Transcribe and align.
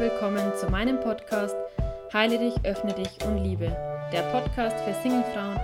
willkommen 0.00 0.50
zu 0.56 0.70
meinem 0.70 0.98
Podcast 0.98 1.54
Heile 2.10 2.38
dich, 2.38 2.54
öffne 2.64 2.94
dich 2.94 3.22
und 3.26 3.44
liebe. 3.44 3.66
Der 4.10 4.22
Podcast 4.32 4.80
für 4.80 4.94
Singlefrauen, 5.02 5.60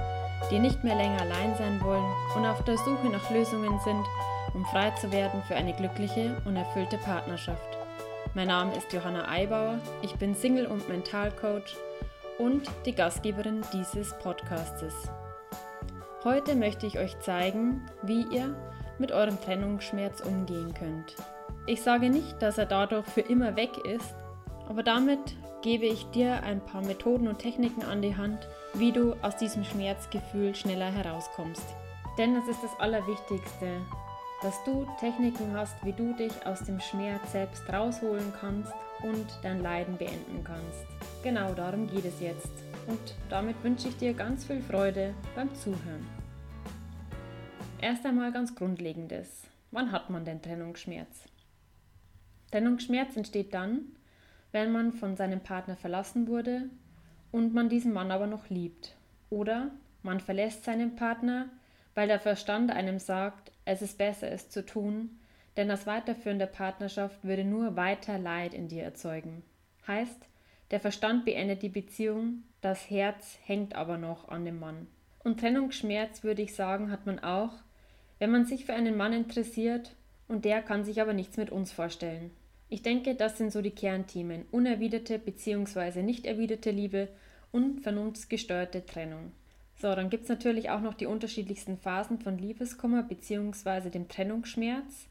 die 0.50 0.58
nicht 0.58 0.84
mehr 0.84 0.94
länger 0.94 1.22
allein 1.22 1.56
sein 1.56 1.80
wollen 1.82 2.04
und 2.36 2.44
auf 2.44 2.62
der 2.64 2.76
Suche 2.76 3.08
nach 3.10 3.30
Lösungen 3.30 3.80
sind, 3.82 4.04
um 4.52 4.66
frei 4.66 4.90
zu 5.00 5.10
werden 5.10 5.42
für 5.48 5.54
eine 5.54 5.72
glückliche 5.72 6.36
und 6.44 6.54
erfüllte 6.54 6.98
Partnerschaft. 6.98 7.78
Mein 8.34 8.48
Name 8.48 8.76
ist 8.76 8.92
Johanna 8.92 9.26
Eibauer, 9.26 9.78
ich 10.02 10.14
bin 10.16 10.34
Single- 10.34 10.66
und 10.66 10.86
Mentalcoach 10.86 11.74
und 12.36 12.70
die 12.84 12.94
Gastgeberin 12.94 13.62
dieses 13.72 14.12
Podcastes. 14.18 14.92
Heute 16.24 16.56
möchte 16.56 16.86
ich 16.86 16.98
euch 16.98 17.18
zeigen, 17.20 17.86
wie 18.02 18.26
ihr 18.30 18.54
mit 18.98 19.12
eurem 19.12 19.40
Trennungsschmerz 19.40 20.20
umgehen 20.20 20.74
könnt. 20.74 21.16
Ich 21.64 21.82
sage 21.82 22.10
nicht, 22.10 22.42
dass 22.42 22.58
er 22.58 22.66
dadurch 22.66 23.06
für 23.06 23.22
immer 23.22 23.56
weg 23.56 23.78
ist, 23.84 24.14
aber 24.68 24.82
damit 24.82 25.36
gebe 25.62 25.86
ich 25.86 26.04
dir 26.10 26.42
ein 26.42 26.60
paar 26.60 26.82
Methoden 26.84 27.28
und 27.28 27.38
Techniken 27.38 27.82
an 27.82 28.02
die 28.02 28.16
Hand, 28.16 28.46
wie 28.74 28.92
du 28.92 29.14
aus 29.22 29.36
diesem 29.36 29.64
Schmerzgefühl 29.64 30.54
schneller 30.54 30.90
herauskommst. 30.90 31.64
Denn 32.18 32.36
es 32.36 32.48
ist 32.48 32.62
das 32.62 32.78
Allerwichtigste, 32.78 33.80
dass 34.42 34.62
du 34.64 34.86
Techniken 35.00 35.52
hast, 35.54 35.74
wie 35.84 35.92
du 35.92 36.12
dich 36.14 36.32
aus 36.46 36.62
dem 36.62 36.80
Schmerz 36.80 37.32
selbst 37.32 37.68
rausholen 37.72 38.32
kannst 38.40 38.72
und 39.02 39.26
dein 39.42 39.62
Leiden 39.62 39.96
beenden 39.96 40.44
kannst. 40.44 40.86
Genau 41.22 41.52
darum 41.54 41.86
geht 41.86 42.04
es 42.04 42.20
jetzt. 42.20 42.52
Und 42.86 43.14
damit 43.28 43.62
wünsche 43.64 43.88
ich 43.88 43.96
dir 43.96 44.14
ganz 44.14 44.44
viel 44.44 44.60
Freude 44.62 45.14
beim 45.34 45.54
Zuhören. 45.54 46.06
Erst 47.80 48.06
einmal 48.06 48.32
ganz 48.32 48.54
Grundlegendes. 48.54 49.42
Wann 49.70 49.92
hat 49.92 50.10
man 50.10 50.24
denn 50.24 50.40
Trennungsschmerz? 50.40 51.24
Trennungsschmerz 52.50 53.16
entsteht 53.16 53.52
dann, 53.52 53.86
wenn 54.52 54.72
man 54.72 54.92
von 54.92 55.16
seinem 55.16 55.40
Partner 55.40 55.76
verlassen 55.76 56.28
wurde 56.28 56.70
und 57.32 57.54
man 57.54 57.68
diesen 57.68 57.92
Mann 57.92 58.10
aber 58.10 58.26
noch 58.26 58.48
liebt. 58.48 58.96
Oder 59.30 59.70
man 60.02 60.20
verlässt 60.20 60.64
seinen 60.64 60.96
Partner, 60.96 61.48
weil 61.94 62.08
der 62.08 62.20
Verstand 62.20 62.70
einem 62.70 62.98
sagt, 62.98 63.52
es 63.64 63.82
ist 63.82 63.98
besser, 63.98 64.30
es 64.30 64.48
zu 64.48 64.64
tun, 64.64 65.18
denn 65.56 65.68
das 65.68 65.86
Weiterführen 65.86 66.38
der 66.38 66.46
Partnerschaft 66.46 67.24
würde 67.24 67.44
nur 67.44 67.76
weiter 67.76 68.18
Leid 68.18 68.54
in 68.54 68.68
dir 68.68 68.82
erzeugen. 68.82 69.42
Heißt, 69.86 70.28
der 70.70 70.80
Verstand 70.80 71.24
beendet 71.24 71.62
die 71.62 71.68
Beziehung, 71.68 72.42
das 72.60 72.90
Herz 72.90 73.38
hängt 73.44 73.74
aber 73.74 73.98
noch 73.98 74.28
an 74.28 74.44
dem 74.44 74.58
Mann. 74.58 74.86
Und 75.22 75.40
Trennungsschmerz, 75.40 76.22
würde 76.22 76.42
ich 76.42 76.54
sagen, 76.54 76.90
hat 76.90 77.06
man 77.06 77.18
auch, 77.18 77.52
wenn 78.18 78.30
man 78.30 78.46
sich 78.46 78.64
für 78.64 78.74
einen 78.74 78.96
Mann 78.96 79.12
interessiert 79.12 79.94
und 80.28 80.44
der 80.44 80.62
kann 80.62 80.84
sich 80.84 81.00
aber 81.00 81.12
nichts 81.12 81.36
mit 81.36 81.50
uns 81.50 81.72
vorstellen. 81.72 82.30
Ich 82.68 82.82
denke, 82.82 83.14
das 83.14 83.38
sind 83.38 83.52
so 83.52 83.62
die 83.62 83.70
Kernthemen. 83.70 84.44
Unerwiderte 84.50 85.18
bzw. 85.18 86.02
nicht 86.02 86.26
erwiderte 86.26 86.70
Liebe 86.70 87.08
und 87.52 87.80
vernunftsgesteuerte 87.80 88.84
Trennung. 88.84 89.32
So, 89.78 89.94
dann 89.94 90.10
gibt 90.10 90.24
es 90.24 90.28
natürlich 90.28 90.70
auch 90.70 90.80
noch 90.80 90.94
die 90.94 91.06
unterschiedlichsten 91.06 91.78
Phasen 91.78 92.18
von 92.18 92.38
Liebeskummer 92.38 93.02
bzw. 93.02 93.90
dem 93.90 94.08
Trennungsschmerz. 94.08 95.08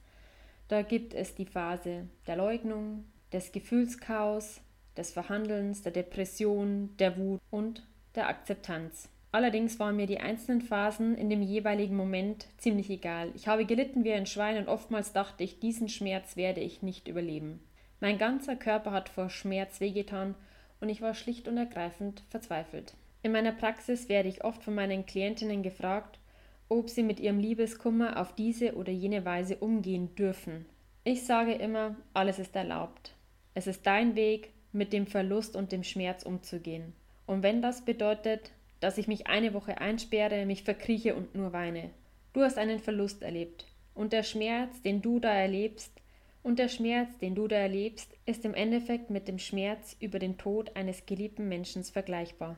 Da 0.67 0.81
gibt 0.81 1.14
es 1.14 1.36
die 1.36 1.45
Phase 1.45 2.08
der 2.28 2.36
Leugnung, 2.36 3.06
des 3.31 3.52
Gefühlschaos, 3.52 4.61
des 4.98 5.11
Verhandelns, 5.11 5.81
der 5.81 5.92
Depression, 5.92 6.95
der 6.98 7.17
Wut 7.17 7.42
und 7.52 7.86
der 8.16 8.28
Akzeptanz. 8.28 9.09
Allerdings 9.36 9.80
waren 9.80 9.97
mir 9.97 10.08
die 10.08 10.22
einzelnen 10.22 10.61
Phasen 10.61 11.14
in 11.17 11.30
dem 11.30 11.41
jeweiligen 11.41 11.97
Moment 11.97 12.47
ziemlich 12.55 12.89
egal. 12.89 13.33
Ich 13.36 13.50
habe 13.50 13.66
gelitten 13.66 14.05
wie 14.05 14.14
ein 14.14 14.27
Schwein 14.27 14.58
und 14.58 14.69
oftmals 14.69 15.11
dachte 15.11 15.44
ich, 15.44 15.59
diesen 15.59 15.89
Schmerz 15.89 16.37
werde 16.37 16.61
ich 16.61 16.83
nicht 16.83 17.09
überleben. 17.09 17.59
Mein 17.99 18.17
ganzer 18.17 18.55
Körper 18.55 18.93
hat 18.93 19.09
vor 19.09 19.30
Schmerz 19.30 19.82
wehgetan 19.82 20.36
und 20.80 20.87
ich 20.87 21.02
war 21.02 21.14
schlicht 21.14 21.49
und 21.49 21.58
ergreifend 21.58 22.23
verzweifelt. 22.30 22.93
In 23.23 23.33
meiner 23.33 23.52
Praxis 23.52 24.08
werde 24.08 24.30
ich 24.30 24.45
oft 24.45 24.64
von 24.64 24.73
meinen 24.73 25.05
Klientinnen 25.05 25.64
gefragt, 25.64 26.17
ob 26.70 26.89
sie 26.89 27.04
mit 27.04 27.20
ihrem 27.20 27.39
Liebeskummer 27.39 28.21
auf 28.21 28.36
diese 28.36 28.76
oder 28.76 28.93
jene 28.93 29.26
Weise 29.26 29.58
umgehen 29.58 30.15
dürfen. 30.15 30.65
Ich 31.04 31.26
sage 31.26 31.55
immer, 31.55 31.98
alles 32.14 32.39
ist 32.39 32.55
erlaubt. 32.55 33.14
Es 33.54 33.67
ist 33.67 33.86
dein 33.86 34.15
Weg, 34.15 34.54
mit 34.71 34.93
dem 34.93 35.05
Verlust 35.05 35.58
und 35.58 35.73
dem 35.73 35.83
Schmerz 35.83 36.23
umzugehen. 36.23 36.93
Und 37.26 37.43
wenn 37.43 37.61
das 37.61 37.83
bedeutet, 37.83 38.52
dass 38.80 38.97
ich 38.97 39.08
mich 39.08 39.27
eine 39.27 39.53
Woche 39.53 39.80
einsperre, 39.80 40.45
mich 40.45 40.63
verkrieche 40.63 41.15
und 41.15 41.36
nur 41.36 41.53
weine. 41.53 41.89
Du 42.33 42.41
hast 42.41 42.58
einen 42.58 42.80
Verlust 42.80 43.21
erlebt. 43.21 43.65
Und 43.93 44.11
der 44.11 44.23
Schmerz, 44.23 44.81
den 44.81 45.02
du 45.02 45.19
da 45.19 45.31
erlebst, 45.31 45.91
und 46.43 46.59
der 46.59 46.67
Schmerz, 46.67 47.17
den 47.17 47.33
du 47.33 47.47
da 47.47 47.55
erlebst, 47.55 48.14
ist 48.27 48.45
im 48.45 48.53
Endeffekt 48.53 49.09
mit 49.09 49.27
dem 49.27 49.39
Schmerz 49.39 49.95
über 49.99 50.19
den 50.19 50.37
Tod 50.37 50.75
eines 50.75 51.08
geliebten 51.08 51.49
Menschen 51.49 51.83
vergleichbar. 51.83 52.58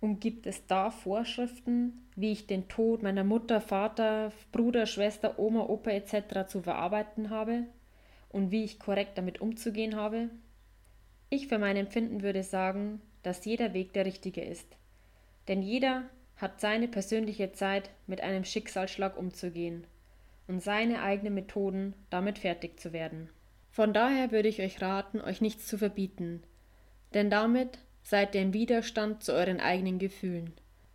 Und 0.00 0.20
gibt 0.20 0.48
es 0.48 0.66
da 0.66 0.90
Vorschriften, 0.90 2.08
wie 2.16 2.32
ich 2.32 2.48
den 2.48 2.66
Tod 2.66 3.04
meiner 3.04 3.22
Mutter, 3.22 3.60
Vater, 3.60 4.32
Bruder, 4.50 4.86
Schwester, 4.86 5.38
Oma, 5.38 5.66
Opa 5.66 5.92
etc. 5.92 6.48
zu 6.48 6.62
verarbeiten 6.62 7.30
habe 7.30 7.66
und 8.30 8.50
wie 8.50 8.64
ich 8.64 8.80
korrekt 8.80 9.16
damit 9.16 9.40
umzugehen 9.40 9.94
habe? 9.94 10.30
Ich 11.30 11.46
für 11.46 11.58
mein 11.58 11.76
Empfinden 11.76 12.22
würde 12.22 12.42
sagen, 12.42 13.00
dass 13.22 13.44
jeder 13.44 13.74
Weg 13.74 13.92
der 13.92 14.06
richtige 14.06 14.40
ist. 14.40 14.66
Denn 15.48 15.62
jeder 15.62 16.04
hat 16.36 16.60
seine 16.60 16.88
persönliche 16.88 17.52
Zeit, 17.52 17.90
mit 18.06 18.20
einem 18.20 18.44
Schicksalsschlag 18.44 19.16
umzugehen 19.16 19.86
und 20.48 20.62
seine 20.62 21.02
eigenen 21.02 21.34
Methoden, 21.34 21.94
damit 22.10 22.38
fertig 22.38 22.80
zu 22.80 22.92
werden. 22.92 23.28
Von 23.70 23.92
daher 23.92 24.32
würde 24.32 24.48
ich 24.48 24.60
euch 24.60 24.82
raten, 24.82 25.20
euch 25.20 25.40
nichts 25.40 25.66
zu 25.66 25.78
verbieten, 25.78 26.42
denn 27.14 27.30
damit 27.30 27.78
seid 28.02 28.34
ihr 28.34 28.42
im 28.42 28.52
Widerstand 28.52 29.22
zu 29.22 29.32
euren 29.32 29.60
eigenen 29.60 29.98
Gefühlen. 29.98 30.52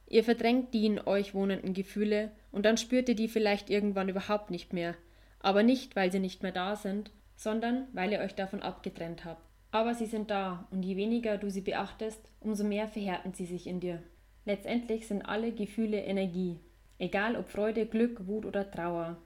Ihr 0.10 0.24
verdrängt 0.24 0.74
die 0.74 0.86
in 0.86 1.00
euch 1.00 1.34
wohnenden 1.34 1.74
Gefühle 1.74 2.32
und 2.52 2.66
dann 2.66 2.78
spürt 2.78 3.10
ihr 3.10 3.16
die 3.16 3.28
vielleicht 3.28 3.70
irgendwann 3.70 4.10
überhaupt 4.10 4.52
nicht 4.52 4.74
mehr, 4.74 4.96
aber 5.40 5.64
nicht, 5.64 5.96
weil 5.96 6.12
sie 6.12 6.20
nicht 6.20 6.44
mehr 6.44 6.52
da 6.52 6.76
sind, 6.76 7.12
sondern 7.36 7.88
weil 7.94 8.12
ihr 8.12 8.20
euch 8.20 8.36
davon 8.36 8.62
abgetrennt 8.62 9.26
habt. 9.26 9.42
Aber 9.72 9.94
sie 9.94 10.06
sind 10.06 10.32
da 10.32 10.68
und 10.72 10.84
je 10.84 10.96
weniger 10.96 11.38
du 11.38 11.50
sie 11.50 11.62
beachtest, 11.62 12.22
umso 12.40 12.64
mehr 12.64 12.88
verhärten 12.88 13.34
sie 13.34 13.46
sich 13.46 13.68
in 13.68 13.80
dir. 13.80 14.02
Letztendlich 14.48 15.10
sind 15.10 15.24
alle 15.24 15.52
Gefühle 15.52 16.02
Energie. 16.06 16.58
Egal 17.00 17.36
ob 17.36 17.50
Freude, 17.50 17.86
Glück, 17.86 18.28
Wut 18.28 18.46
oder 18.46 18.72
Trauer. 18.72 19.18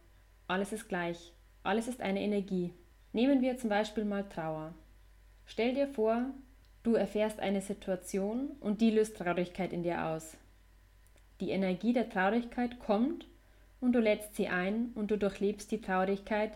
Alles 0.47 0.73
ist 0.73 0.89
gleich. 0.89 1.31
Alles 1.61 1.87
ist 1.87 2.01
eine 2.01 2.21
Energie. 2.21 2.73
Nehmen 3.13 3.39
wir 3.39 3.55
zum 3.55 3.69
Beispiel 3.69 4.03
mal 4.03 4.27
Trauer. 4.27 4.73
Stell 5.45 5.75
dir 5.75 5.87
vor, 5.87 6.25
du 6.81 6.95
erfährst 6.95 7.39
eine 7.39 7.61
Situation 7.61 8.49
und 8.61 8.81
die 8.81 8.89
löst 8.89 9.15
Traurigkeit 9.15 9.73
in 9.73 9.83
dir 9.83 10.05
aus. 10.05 10.35
Die 11.39 11.51
Energie 11.51 11.93
der 11.93 12.09
Traurigkeit 12.09 12.79
kommt 12.79 13.27
und 13.79 13.93
du 13.93 13.99
lädst 13.99 14.35
sie 14.35 14.47
ein 14.47 14.89
und 14.95 15.11
du 15.11 15.19
durchlebst 15.19 15.71
die 15.71 15.81
Traurigkeit, 15.81 16.53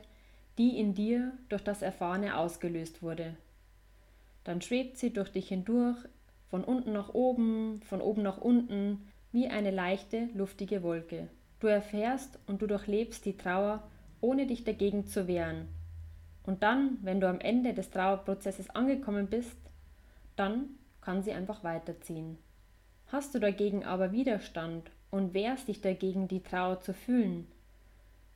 die 0.57 0.79
in 0.79 0.95
dir 0.95 1.33
durch 1.49 1.63
das 1.63 1.83
Erfahrene 1.83 2.35
ausgelöst 2.35 3.03
wurde. 3.03 3.37
Dann 4.43 4.63
schwebt 4.63 4.97
sie 4.97 5.13
durch 5.13 5.31
dich 5.31 5.49
hindurch 5.49 5.99
von 6.49 6.63
unten 6.63 6.93
nach 6.93 7.13
oben, 7.13 7.81
von 7.83 8.01
oben 8.01 8.21
nach 8.21 8.37
unten, 8.37 9.07
wie 9.31 9.47
eine 9.47 9.71
leichte, 9.71 10.29
luftige 10.33 10.83
Wolke. 10.83 11.27
Du 11.59 11.67
erfährst 11.67 12.39
und 12.47 12.61
du 12.61 12.67
durchlebst 12.67 13.25
die 13.25 13.37
Trauer, 13.37 13.83
ohne 14.21 14.47
dich 14.47 14.63
dagegen 14.63 15.05
zu 15.05 15.27
wehren. 15.27 15.67
Und 16.43 16.63
dann, 16.63 16.99
wenn 17.01 17.19
du 17.19 17.27
am 17.27 17.39
Ende 17.39 17.73
des 17.73 17.89
Trauerprozesses 17.89 18.69
angekommen 18.69 19.27
bist, 19.27 19.57
dann 20.35 20.69
kann 21.01 21.23
sie 21.23 21.31
einfach 21.31 21.63
weiterziehen. 21.63 22.37
Hast 23.07 23.35
du 23.35 23.39
dagegen 23.39 23.83
aber 23.83 24.11
Widerstand 24.11 24.91
und 25.11 25.33
wehrst 25.33 25.67
dich 25.67 25.81
dagegen, 25.81 26.27
die 26.27 26.43
Trauer 26.43 26.81
zu 26.81 26.93
fühlen, 26.93 27.47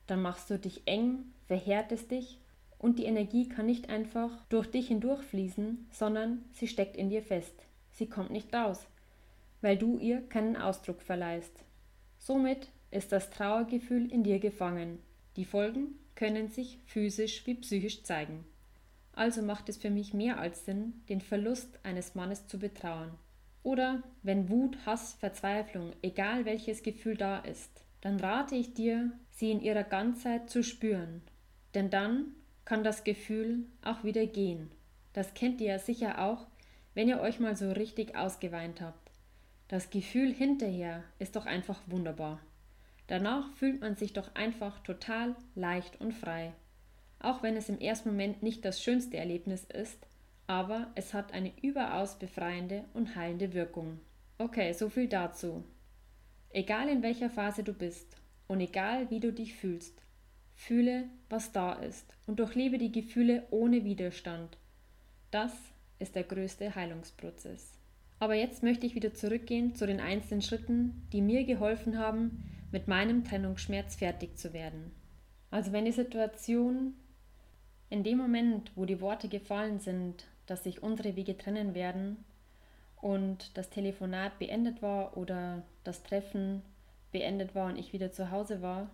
dann 0.06 0.22
machst 0.22 0.50
du 0.50 0.58
dich 0.58 0.82
eng, 0.86 1.32
verhärtest 1.46 2.10
dich 2.10 2.40
und 2.78 2.98
die 2.98 3.04
Energie 3.04 3.48
kann 3.48 3.66
nicht 3.66 3.88
einfach 3.88 4.30
durch 4.48 4.70
dich 4.70 4.88
hindurchfließen, 4.88 5.86
sondern 5.90 6.44
sie 6.52 6.66
steckt 6.66 6.96
in 6.96 7.10
dir 7.10 7.22
fest. 7.22 7.54
Sie 8.00 8.06
kommt 8.06 8.30
nicht 8.30 8.54
raus, 8.54 8.86
weil 9.60 9.76
du 9.76 9.98
ihr 9.98 10.26
keinen 10.26 10.56
Ausdruck 10.56 11.02
verleihst. 11.02 11.52
Somit 12.16 12.70
ist 12.90 13.12
das 13.12 13.28
Trauergefühl 13.28 14.10
in 14.10 14.22
dir 14.24 14.38
gefangen. 14.38 15.00
Die 15.36 15.44
Folgen 15.44 15.98
können 16.14 16.48
sich 16.48 16.78
physisch 16.86 17.46
wie 17.46 17.56
psychisch 17.56 18.02
zeigen. 18.02 18.46
Also 19.12 19.42
macht 19.42 19.68
es 19.68 19.76
für 19.76 19.90
mich 19.90 20.14
mehr 20.14 20.38
als 20.38 20.64
Sinn, 20.64 21.02
den 21.10 21.20
Verlust 21.20 21.78
eines 21.82 22.14
Mannes 22.14 22.46
zu 22.46 22.58
betrauern. 22.58 23.18
Oder 23.62 24.02
wenn 24.22 24.48
Wut, 24.48 24.78
Hass, 24.86 25.12
Verzweiflung, 25.20 25.92
egal 26.00 26.46
welches 26.46 26.82
Gefühl 26.82 27.18
da 27.18 27.40
ist, 27.40 27.84
dann 28.00 28.18
rate 28.18 28.54
ich 28.54 28.72
dir, 28.72 29.12
sie 29.28 29.50
in 29.50 29.60
ihrer 29.60 29.84
Ganzheit 29.84 30.48
zu 30.48 30.64
spüren. 30.64 31.20
Denn 31.74 31.90
dann 31.90 32.34
kann 32.64 32.82
das 32.82 33.04
Gefühl 33.04 33.66
auch 33.82 34.04
wieder 34.04 34.24
gehen. 34.24 34.70
Das 35.12 35.34
kennt 35.34 35.60
ihr 35.60 35.66
ja 35.72 35.78
sicher 35.78 36.24
auch, 36.24 36.46
wenn 37.00 37.08
ihr 37.08 37.22
euch 37.22 37.40
mal 37.40 37.56
so 37.56 37.72
richtig 37.72 38.14
ausgeweint 38.14 38.82
habt. 38.82 39.10
Das 39.68 39.88
Gefühl 39.88 40.34
hinterher 40.34 41.02
ist 41.18 41.34
doch 41.34 41.46
einfach 41.46 41.80
wunderbar. 41.86 42.40
Danach 43.06 43.50
fühlt 43.54 43.80
man 43.80 43.96
sich 43.96 44.12
doch 44.12 44.34
einfach 44.34 44.80
total 44.80 45.34
leicht 45.54 45.98
und 46.02 46.12
frei. 46.12 46.52
Auch 47.18 47.42
wenn 47.42 47.56
es 47.56 47.70
im 47.70 47.80
ersten 47.80 48.10
Moment 48.10 48.42
nicht 48.42 48.66
das 48.66 48.82
schönste 48.82 49.16
Erlebnis 49.16 49.64
ist, 49.64 50.06
aber 50.46 50.90
es 50.94 51.14
hat 51.14 51.32
eine 51.32 51.52
überaus 51.62 52.18
befreiende 52.18 52.84
und 52.92 53.16
heilende 53.16 53.54
Wirkung. 53.54 53.98
Okay, 54.36 54.74
so 54.74 54.90
viel 54.90 55.08
dazu. 55.08 55.64
Egal 56.50 56.90
in 56.90 57.02
welcher 57.02 57.30
Phase 57.30 57.64
du 57.64 57.72
bist 57.72 58.14
und 58.46 58.60
egal 58.60 59.08
wie 59.08 59.20
du 59.20 59.32
dich 59.32 59.54
fühlst, 59.54 60.02
fühle, 60.54 61.04
was 61.30 61.50
da 61.52 61.72
ist 61.72 62.14
und 62.26 62.40
durchlebe 62.40 62.76
die 62.76 62.92
Gefühle 62.92 63.46
ohne 63.50 63.84
Widerstand. 63.84 64.58
Das 65.30 65.54
ist 66.00 66.16
der 66.16 66.24
größte 66.24 66.74
Heilungsprozess. 66.74 67.78
Aber 68.18 68.34
jetzt 68.34 68.62
möchte 68.62 68.86
ich 68.86 68.94
wieder 68.94 69.14
zurückgehen 69.14 69.74
zu 69.74 69.86
den 69.86 70.00
einzelnen 70.00 70.42
Schritten, 70.42 71.06
die 71.12 71.22
mir 71.22 71.44
geholfen 71.44 71.98
haben, 71.98 72.44
mit 72.72 72.88
meinem 72.88 73.24
Trennungsschmerz 73.24 73.96
fertig 73.96 74.36
zu 74.36 74.52
werden. 74.52 74.92
Also 75.50 75.72
wenn 75.72 75.84
die 75.84 75.92
Situation 75.92 76.94
in 77.88 78.04
dem 78.04 78.18
Moment, 78.18 78.72
wo 78.76 78.84
die 78.84 79.00
Worte 79.00 79.28
gefallen 79.28 79.80
sind, 79.80 80.26
dass 80.46 80.64
sich 80.64 80.82
unsere 80.82 81.16
Wege 81.16 81.36
trennen 81.36 81.74
werden 81.74 82.24
und 83.00 83.56
das 83.56 83.70
Telefonat 83.70 84.38
beendet 84.38 84.82
war 84.82 85.16
oder 85.16 85.62
das 85.84 86.02
Treffen 86.02 86.62
beendet 87.12 87.54
war 87.54 87.68
und 87.68 87.78
ich 87.78 87.92
wieder 87.92 88.12
zu 88.12 88.30
Hause 88.30 88.62
war, 88.62 88.90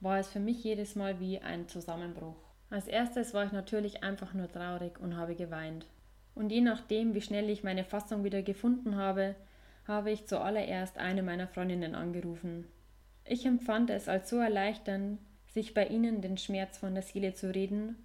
war 0.00 0.18
es 0.18 0.28
für 0.28 0.40
mich 0.40 0.62
jedes 0.62 0.96
Mal 0.96 1.20
wie 1.20 1.38
ein 1.38 1.68
Zusammenbruch. 1.68 2.36
Als 2.68 2.88
erstes 2.88 3.32
war 3.32 3.46
ich 3.46 3.52
natürlich 3.52 4.02
einfach 4.02 4.34
nur 4.34 4.50
traurig 4.50 4.98
und 4.98 5.16
habe 5.16 5.34
geweint. 5.34 5.86
Und 6.34 6.50
je 6.50 6.60
nachdem, 6.60 7.14
wie 7.14 7.20
schnell 7.20 7.48
ich 7.48 7.62
meine 7.62 7.84
Fassung 7.84 8.24
wieder 8.24 8.42
gefunden 8.42 8.96
habe, 8.96 9.36
habe 9.86 10.10
ich 10.10 10.26
zuallererst 10.26 10.98
eine 10.98 11.22
meiner 11.22 11.46
Freundinnen 11.46 11.94
angerufen. 11.94 12.66
Ich 13.24 13.46
empfand 13.46 13.90
es 13.90 14.08
als 14.08 14.28
so 14.28 14.38
erleichternd, 14.38 15.18
sich 15.52 15.74
bei 15.74 15.86
ihnen 15.86 16.20
den 16.20 16.36
Schmerz 16.36 16.78
von 16.78 16.94
der 16.94 17.02
Seele 17.02 17.34
zu 17.34 17.54
reden 17.54 17.96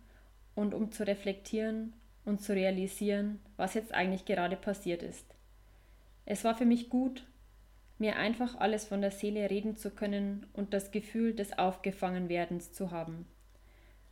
und 0.55 0.73
um 0.73 0.91
zu 0.91 1.05
reflektieren 1.07 1.93
und 2.25 2.41
zu 2.41 2.53
realisieren, 2.53 3.39
was 3.57 3.73
jetzt 3.73 3.93
eigentlich 3.93 4.25
gerade 4.25 4.55
passiert 4.55 5.01
ist. 5.01 5.25
Es 6.25 6.43
war 6.43 6.55
für 6.55 6.65
mich 6.65 6.89
gut, 6.89 7.25
mir 7.97 8.17
einfach 8.17 8.55
alles 8.59 8.85
von 8.85 9.01
der 9.01 9.11
Seele 9.11 9.49
reden 9.49 9.75
zu 9.75 9.89
können 9.89 10.45
und 10.53 10.73
das 10.73 10.91
Gefühl 10.91 11.33
des 11.33 11.57
Aufgefangenwerdens 11.57 12.71
zu 12.71 12.91
haben. 12.91 13.25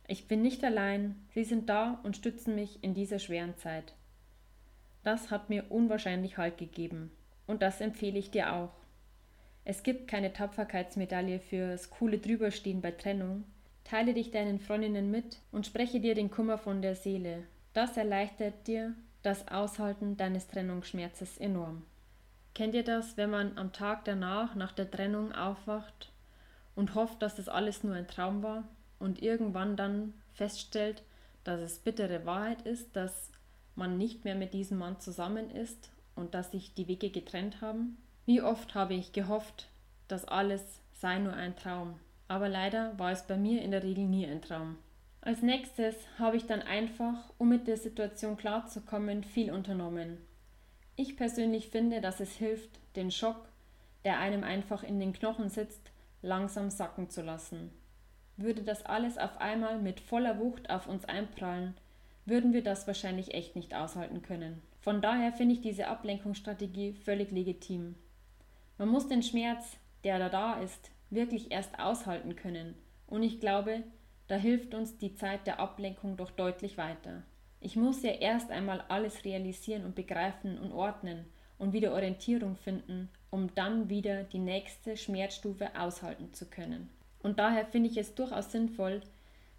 Ich 0.06 0.26
bin 0.26 0.42
nicht 0.42 0.64
allein, 0.64 1.14
Sie 1.34 1.44
sind 1.44 1.68
da 1.68 2.00
und 2.02 2.16
stützen 2.16 2.54
mich 2.54 2.82
in 2.82 2.94
dieser 2.94 3.18
schweren 3.18 3.56
Zeit. 3.56 3.94
Das 5.08 5.30
hat 5.30 5.48
mir 5.48 5.64
unwahrscheinlich 5.70 6.36
Halt 6.36 6.58
gegeben 6.58 7.10
und 7.46 7.62
das 7.62 7.80
empfehle 7.80 8.18
ich 8.18 8.30
dir 8.30 8.52
auch. 8.52 8.74
Es 9.64 9.82
gibt 9.82 10.06
keine 10.06 10.34
Tapferkeitsmedaille 10.34 11.40
fürs 11.40 11.88
coole 11.88 12.18
Drüberstehen 12.18 12.82
bei 12.82 12.90
Trennung. 12.90 13.44
Teile 13.84 14.12
dich 14.12 14.32
deinen 14.32 14.60
Freundinnen 14.60 15.10
mit 15.10 15.38
und 15.50 15.64
spreche 15.64 15.98
dir 15.98 16.14
den 16.14 16.30
Kummer 16.30 16.58
von 16.58 16.82
der 16.82 16.94
Seele, 16.94 17.44
das 17.72 17.96
erleichtert 17.96 18.66
dir 18.66 18.92
das 19.22 19.48
Aushalten 19.48 20.18
deines 20.18 20.46
Trennungsschmerzes 20.46 21.38
enorm. 21.38 21.86
Kennt 22.54 22.74
ihr 22.74 22.84
das, 22.84 23.16
wenn 23.16 23.30
man 23.30 23.56
am 23.56 23.72
Tag 23.72 24.04
danach, 24.04 24.56
nach 24.56 24.72
der 24.72 24.90
Trennung, 24.90 25.32
aufwacht 25.32 26.12
und 26.76 26.94
hofft, 26.94 27.22
dass 27.22 27.34
das 27.34 27.48
alles 27.48 27.82
nur 27.82 27.94
ein 27.94 28.08
Traum 28.08 28.42
war 28.42 28.64
und 28.98 29.22
irgendwann 29.22 29.74
dann 29.74 30.12
feststellt, 30.34 31.02
dass 31.44 31.62
es 31.62 31.78
bittere 31.78 32.26
Wahrheit 32.26 32.60
ist, 32.66 32.94
dass 32.94 33.30
man 33.78 33.96
nicht 33.96 34.24
mehr 34.24 34.34
mit 34.34 34.52
diesem 34.52 34.78
Mann 34.78 35.00
zusammen 35.00 35.50
ist 35.50 35.90
und 36.14 36.34
dass 36.34 36.50
sich 36.50 36.74
die 36.74 36.88
Wege 36.88 37.10
getrennt 37.10 37.60
haben? 37.62 37.96
Wie 38.26 38.42
oft 38.42 38.74
habe 38.74 38.94
ich 38.94 39.12
gehofft, 39.12 39.68
dass 40.08 40.26
alles 40.26 40.62
sei 40.92 41.18
nur 41.18 41.32
ein 41.32 41.56
Traum, 41.56 41.94
aber 42.26 42.48
leider 42.48 42.98
war 42.98 43.12
es 43.12 43.26
bei 43.26 43.36
mir 43.36 43.62
in 43.62 43.70
der 43.70 43.82
Regel 43.82 44.04
nie 44.04 44.26
ein 44.26 44.42
Traum. 44.42 44.76
Als 45.20 45.42
nächstes 45.42 45.94
habe 46.18 46.36
ich 46.36 46.46
dann 46.46 46.62
einfach, 46.62 47.32
um 47.38 47.48
mit 47.48 47.66
der 47.66 47.76
Situation 47.76 48.36
klarzukommen, 48.36 49.24
viel 49.24 49.50
unternommen. 49.50 50.18
Ich 50.96 51.16
persönlich 51.16 51.68
finde, 51.68 52.00
dass 52.00 52.20
es 52.20 52.32
hilft, 52.32 52.70
den 52.96 53.10
Schock, 53.10 53.48
der 54.04 54.18
einem 54.18 54.44
einfach 54.44 54.82
in 54.82 54.98
den 55.00 55.12
Knochen 55.12 55.48
sitzt, 55.48 55.90
langsam 56.22 56.70
sacken 56.70 57.10
zu 57.10 57.22
lassen. 57.22 57.70
Würde 58.36 58.62
das 58.62 58.84
alles 58.84 59.18
auf 59.18 59.40
einmal 59.40 59.78
mit 59.78 60.00
voller 60.00 60.38
Wucht 60.38 60.70
auf 60.70 60.86
uns 60.86 61.04
einprallen, 61.04 61.74
würden 62.28 62.52
wir 62.52 62.62
das 62.62 62.86
wahrscheinlich 62.86 63.34
echt 63.34 63.56
nicht 63.56 63.74
aushalten 63.74 64.22
können. 64.22 64.62
Von 64.80 65.00
daher 65.00 65.32
finde 65.32 65.54
ich 65.54 65.60
diese 65.60 65.88
Ablenkungsstrategie 65.88 66.92
völlig 66.92 67.30
legitim. 67.30 67.94
Man 68.78 68.88
muss 68.88 69.08
den 69.08 69.22
Schmerz, 69.22 69.76
der 70.04 70.18
da 70.18 70.28
da 70.28 70.60
ist, 70.60 70.90
wirklich 71.10 71.50
erst 71.50 71.78
aushalten 71.78 72.36
können. 72.36 72.74
Und 73.06 73.22
ich 73.22 73.40
glaube, 73.40 73.82
da 74.28 74.36
hilft 74.36 74.74
uns 74.74 74.98
die 74.98 75.14
Zeit 75.14 75.46
der 75.46 75.58
Ablenkung 75.58 76.16
doch 76.16 76.30
deutlich 76.30 76.76
weiter. 76.76 77.22
Ich 77.60 77.76
muss 77.76 78.02
ja 78.02 78.12
erst 78.12 78.50
einmal 78.50 78.84
alles 78.88 79.24
realisieren 79.24 79.84
und 79.84 79.94
begreifen 79.94 80.58
und 80.58 80.72
ordnen 80.72 81.24
und 81.58 81.72
wieder 81.72 81.92
Orientierung 81.92 82.56
finden, 82.56 83.08
um 83.30 83.52
dann 83.54 83.88
wieder 83.88 84.22
die 84.22 84.38
nächste 84.38 84.96
Schmerzstufe 84.96 85.70
aushalten 85.76 86.32
zu 86.32 86.46
können. 86.46 86.88
Und 87.20 87.38
daher 87.38 87.66
finde 87.66 87.90
ich 87.90 87.96
es 87.96 88.14
durchaus 88.14 88.52
sinnvoll, 88.52 89.02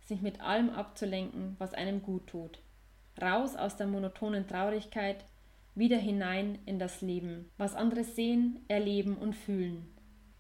sich 0.10 0.22
mit 0.22 0.42
allem 0.42 0.72
abzulenken, 0.72 1.56
was 1.60 1.74
einem 1.74 2.02
gut 2.02 2.28
tut. 2.28 2.60
Raus 3.22 3.56
aus 3.56 3.78
der 3.78 3.88
monotonen 3.88 4.48
Traurigkeit, 4.48 5.24
wieder 5.76 5.98
hinein 5.98 6.60
in 6.66 6.80
das 6.80 7.02
Leben, 7.02 7.50
was 7.58 7.76
andere 7.76 8.04
sehen, 8.04 8.60
erleben 8.68 9.16
und 9.16 9.36
fühlen. 9.36 9.88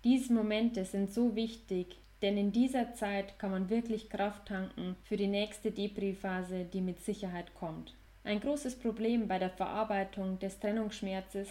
Diese 0.03 0.33
Momente 0.33 0.83
sind 0.83 1.13
so 1.13 1.35
wichtig, 1.35 1.97
denn 2.21 2.37
in 2.37 2.51
dieser 2.51 2.93
Zeit 2.95 3.39
kann 3.39 3.51
man 3.51 3.69
wirklich 3.69 4.09
Kraft 4.09 4.47
tanken 4.47 4.97
für 5.03 5.15
die 5.15 5.27
nächste 5.27 5.71
Depri-Phase, 5.71 6.65
die 6.65 6.81
mit 6.81 7.01
Sicherheit 7.01 7.53
kommt. 7.53 7.93
Ein 8.23 8.41
großes 8.41 8.77
Problem 8.79 9.27
bei 9.27 9.39
der 9.39 9.49
Verarbeitung 9.49 10.39
des 10.39 10.59
Trennungsschmerzes 10.59 11.47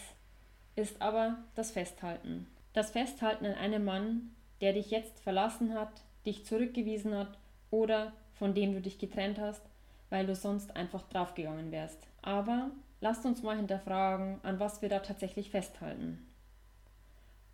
ist 0.77 1.01
aber 1.01 1.39
das 1.55 1.71
Festhalten. 1.71 2.47
Das 2.75 2.91
Festhalten 2.91 3.47
an 3.47 3.55
einem 3.55 3.85
Mann, 3.85 4.35
der 4.61 4.75
dich 4.75 4.91
jetzt 4.91 5.21
verlassen 5.21 5.75
hat, 5.75 5.93
dich 6.27 6.45
zurückgewiesen 6.45 7.17
hat 7.17 7.39
oder 7.71 8.13
von 8.35 8.55
dem 8.55 8.73
du 8.73 8.81
dich 8.81 8.99
getrennt 8.99 9.39
hast, 9.39 9.63
weil 10.11 10.27
du 10.27 10.35
sonst 10.35 10.77
einfach 10.77 11.03
draufgegangen 11.09 11.73
wärst. 11.73 12.07
Aber 12.23 12.71
lasst 13.01 13.25
uns 13.25 13.43
mal 13.43 13.57
hinterfragen, 13.57 14.39
an 14.43 14.61
was 14.61 14.83
wir 14.83 14.89
da 14.89 15.01
tatsächlich 15.01 15.51
festhalten. 15.51 16.27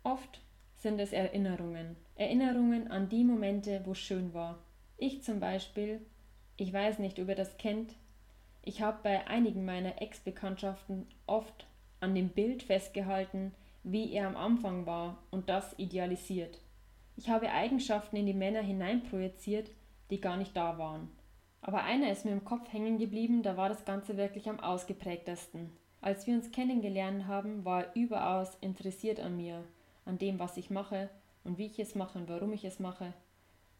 Oft 0.03 0.41
sind 0.77 0.99
es 0.99 1.13
Erinnerungen. 1.13 1.95
Erinnerungen 2.15 2.91
an 2.91 3.09
die 3.09 3.23
Momente, 3.23 3.81
wo 3.85 3.91
es 3.91 3.99
schön 3.99 4.33
war. 4.33 4.59
Ich 4.97 5.23
zum 5.23 5.39
Beispiel, 5.39 5.99
ich 6.57 6.71
weiß 6.71 6.99
nicht, 6.99 7.19
ob 7.19 7.27
ihr 7.27 7.35
das 7.35 7.57
kennt, 7.57 7.95
ich 8.67 8.81
habe 8.81 8.97
bei 9.03 9.27
einigen 9.27 9.63
meiner 9.63 10.01
Ex-Bekanntschaften 10.01 11.05
oft 11.27 11.67
an 11.99 12.15
dem 12.15 12.29
Bild 12.29 12.63
festgehalten, 12.63 13.53
wie 13.83 14.11
er 14.13 14.27
am 14.27 14.35
Anfang 14.35 14.87
war 14.87 15.19
und 15.29 15.49
das 15.49 15.77
idealisiert. 15.77 16.59
Ich 17.15 17.29
habe 17.29 17.51
Eigenschaften 17.51 18.15
in 18.15 18.25
die 18.25 18.33
Männer 18.33 18.61
hineinprojiziert, 18.61 19.69
die 20.09 20.21
gar 20.21 20.37
nicht 20.37 20.55
da 20.55 20.77
waren. 20.77 21.09
Aber 21.61 21.83
einer 21.83 22.11
ist 22.11 22.25
mir 22.25 22.31
im 22.31 22.45
Kopf 22.45 22.71
hängen 22.71 22.97
geblieben, 22.97 23.43
da 23.43 23.57
war 23.57 23.69
das 23.69 23.85
Ganze 23.85 24.17
wirklich 24.17 24.49
am 24.49 24.59
ausgeprägtesten. 24.59 25.71
Als 26.01 26.27
wir 26.27 26.35
uns 26.35 26.51
kennengelernt 26.51 27.27
haben, 27.27 27.65
war 27.65 27.85
er 27.85 27.95
überaus 27.95 28.55
interessiert 28.61 29.19
an 29.19 29.37
mir 29.37 29.63
an 30.05 30.17
dem, 30.17 30.39
was 30.39 30.57
ich 30.57 30.69
mache 30.69 31.09
und 31.43 31.57
wie 31.57 31.65
ich 31.65 31.79
es 31.79 31.95
mache 31.95 32.19
und 32.19 32.29
warum 32.29 32.53
ich 32.53 32.63
es 32.63 32.79
mache. 32.79 33.13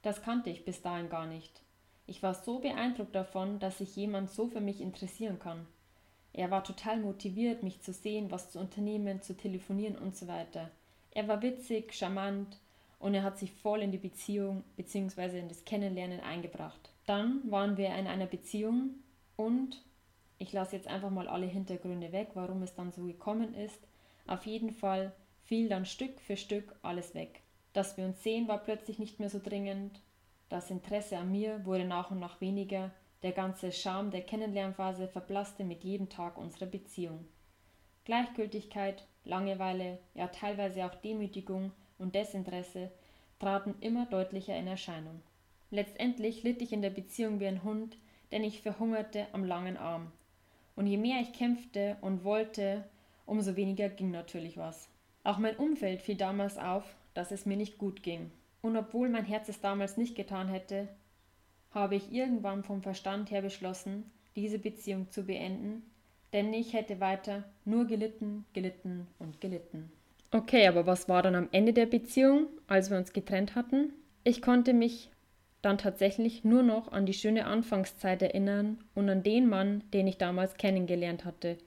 Das 0.02 0.22
kannte 0.22 0.50
ich 0.50 0.66
bis 0.66 0.82
dahin 0.82 1.10
gar 1.10 1.28
nicht. 1.28 1.62
Ich 2.08 2.22
war 2.22 2.34
so 2.34 2.60
beeindruckt 2.60 3.16
davon, 3.16 3.60
dass 3.60 3.80
sich 3.80 3.96
jemand 3.96 4.30
so 4.30 4.48
für 4.48 4.62
mich 4.62 4.82
interessieren 4.82 5.40
kann. 5.40 5.66
Er 6.34 6.52
war 6.52 6.64
total 6.64 7.00
motiviert, 7.00 7.64
mich 7.64 7.82
zu 7.82 7.94
sehen, 7.94 8.30
was 8.30 8.52
zu 8.52 8.60
unternehmen, 8.60 9.22
zu 9.22 9.38
telefonieren 9.38 9.98
und 9.98 10.16
so 10.16 10.28
weiter. 10.28 10.70
Er 11.12 11.28
war 11.28 11.42
witzig, 11.42 11.94
charmant 11.94 12.60
und 13.00 13.14
er 13.14 13.24
hat 13.24 13.38
sich 13.38 13.52
voll 13.52 13.82
in 13.82 13.92
die 13.92 13.98
Beziehung 13.98 14.64
bzw. 14.78 15.40
in 15.40 15.50
das 15.50 15.66
Kennenlernen 15.66 16.20
eingebracht. 16.22 16.92
Dann 17.06 17.42
waren 17.52 17.78
wir 17.78 17.88
in 17.96 18.08
einer 18.08 18.26
Beziehung 18.26 18.96
und 19.36 19.84
ich 20.38 20.52
lasse 20.54 20.76
jetzt 20.76 20.88
einfach 20.88 21.10
mal 21.10 21.28
alle 21.28 21.46
Hintergründe 21.46 22.12
weg, 22.12 22.30
warum 22.34 22.64
es 22.64 22.76
dann 22.76 22.92
so 22.92 23.04
gekommen 23.04 23.54
ist. 23.54 23.80
Auf 24.28 24.46
jeden 24.46 24.72
Fall 24.72 25.14
fiel 25.44 25.70
dann 25.70 25.86
Stück 25.86 26.20
für 26.20 26.38
Stück 26.38 26.76
alles 26.82 27.14
weg. 27.14 27.42
Dass 27.74 27.98
wir 27.98 28.06
uns 28.06 28.24
sehen, 28.24 28.48
war 28.48 28.60
plötzlich 28.60 29.00
nicht 29.00 29.20
mehr 29.20 29.30
so 29.30 29.40
dringend. 29.40 30.02
Das 30.50 30.72
Interesse 30.72 31.18
an 31.18 31.32
mir 31.32 31.66
wurde 31.66 31.86
nach 31.86 32.12
und 32.12 32.20
nach 32.20 32.42
weniger. 32.42 32.92
Der 33.24 33.32
ganze 33.32 33.72
Charme 33.72 34.12
der 34.12 34.22
Kennenlernphase 34.22 35.08
verblasste 35.08 35.64
mit 35.64 35.84
jedem 35.84 36.10
Tag 36.10 36.38
unserer 36.38 36.68
Beziehung. 36.68 37.26
Gleichgültigkeit, 38.06 39.08
Langeweile, 39.24 40.00
ja 40.14 40.28
teilweise 40.28 40.86
auch 40.86 40.96
Demütigung 40.96 41.72
und 41.98 42.16
Desinteresse 42.16 42.92
traten 43.40 43.76
immer 43.82 44.06
deutlicher 44.06 44.58
in 44.58 44.68
Erscheinung. 44.68 45.22
Letztendlich 45.72 46.44
litt 46.44 46.62
ich 46.62 46.72
in 46.72 46.82
der 46.82 46.90
Beziehung 46.90 47.40
wie 47.40 47.48
ein 47.48 47.64
Hund, 47.64 47.98
denn 48.32 48.44
ich 48.44 48.62
verhungerte 48.62 49.28
am 49.34 49.44
langen 49.44 49.78
Arm. 49.78 50.12
Und 50.76 50.88
je 50.88 50.98
mehr 50.98 51.22
ich 51.22 51.34
kämpfte 51.34 51.98
und 52.02 52.24
wollte, 52.24 52.84
umso 53.26 53.56
weniger 53.56 53.90
ging 53.90 54.12
natürlich 54.12 54.58
was. 54.58 54.90
Auch 55.24 55.38
mein 55.38 55.58
Umfeld 55.58 56.02
fiel 56.02 56.16
damals 56.16 56.58
auf, 56.58 56.84
dass 57.14 57.32
es 57.32 57.46
mir 57.46 57.58
nicht 57.58 57.78
gut 57.78 58.04
ging. 58.04 58.32
Und 58.62 58.78
obwohl 58.78 59.10
mein 59.10 59.26
Herz 59.26 59.50
es 59.50 59.62
damals 59.62 59.98
nicht 59.98 60.16
getan 60.16 60.48
hätte, 60.48 60.88
habe 61.72 61.96
ich 61.96 62.12
irgendwann 62.12 62.64
vom 62.64 62.82
Verstand 62.82 63.32
her 63.32 63.42
beschlossen, 63.42 64.10
diese 64.36 64.60
Beziehung 64.60 65.10
zu 65.12 65.24
beenden, 65.24 65.84
denn 66.34 66.54
ich 66.54 66.74
hätte 66.74 67.00
weiter 67.00 67.44
nur 67.64 67.86
gelitten, 67.86 68.46
gelitten 68.54 69.08
und 69.20 69.40
gelitten. 69.40 69.92
Okay, 70.36 70.68
aber 70.68 70.86
was 70.86 71.08
war 71.08 71.22
dann 71.22 71.34
am 71.34 71.48
Ende 71.54 71.72
der 71.72 71.86
Beziehung, 71.86 72.48
als 72.68 72.90
wir 72.90 72.98
uns 72.98 73.14
getrennt 73.14 73.56
hatten? 73.56 73.94
Ich 74.26 74.42
konnte 74.42 74.74
mich 74.74 75.10
dann 75.62 75.78
tatsächlich 75.78 76.44
nur 76.44 76.62
noch 76.62 76.92
an 76.92 77.06
die 77.06 77.14
schöne 77.14 77.46
Anfangszeit 77.46 78.22
erinnern 78.22 78.84
und 78.96 79.10
an 79.10 79.24
den 79.24 79.48
Mann, 79.48 79.86
den 79.94 80.08
ich 80.08 80.18
damals 80.18 80.56
kennengelernt 80.56 81.24
hatte. 81.24 81.58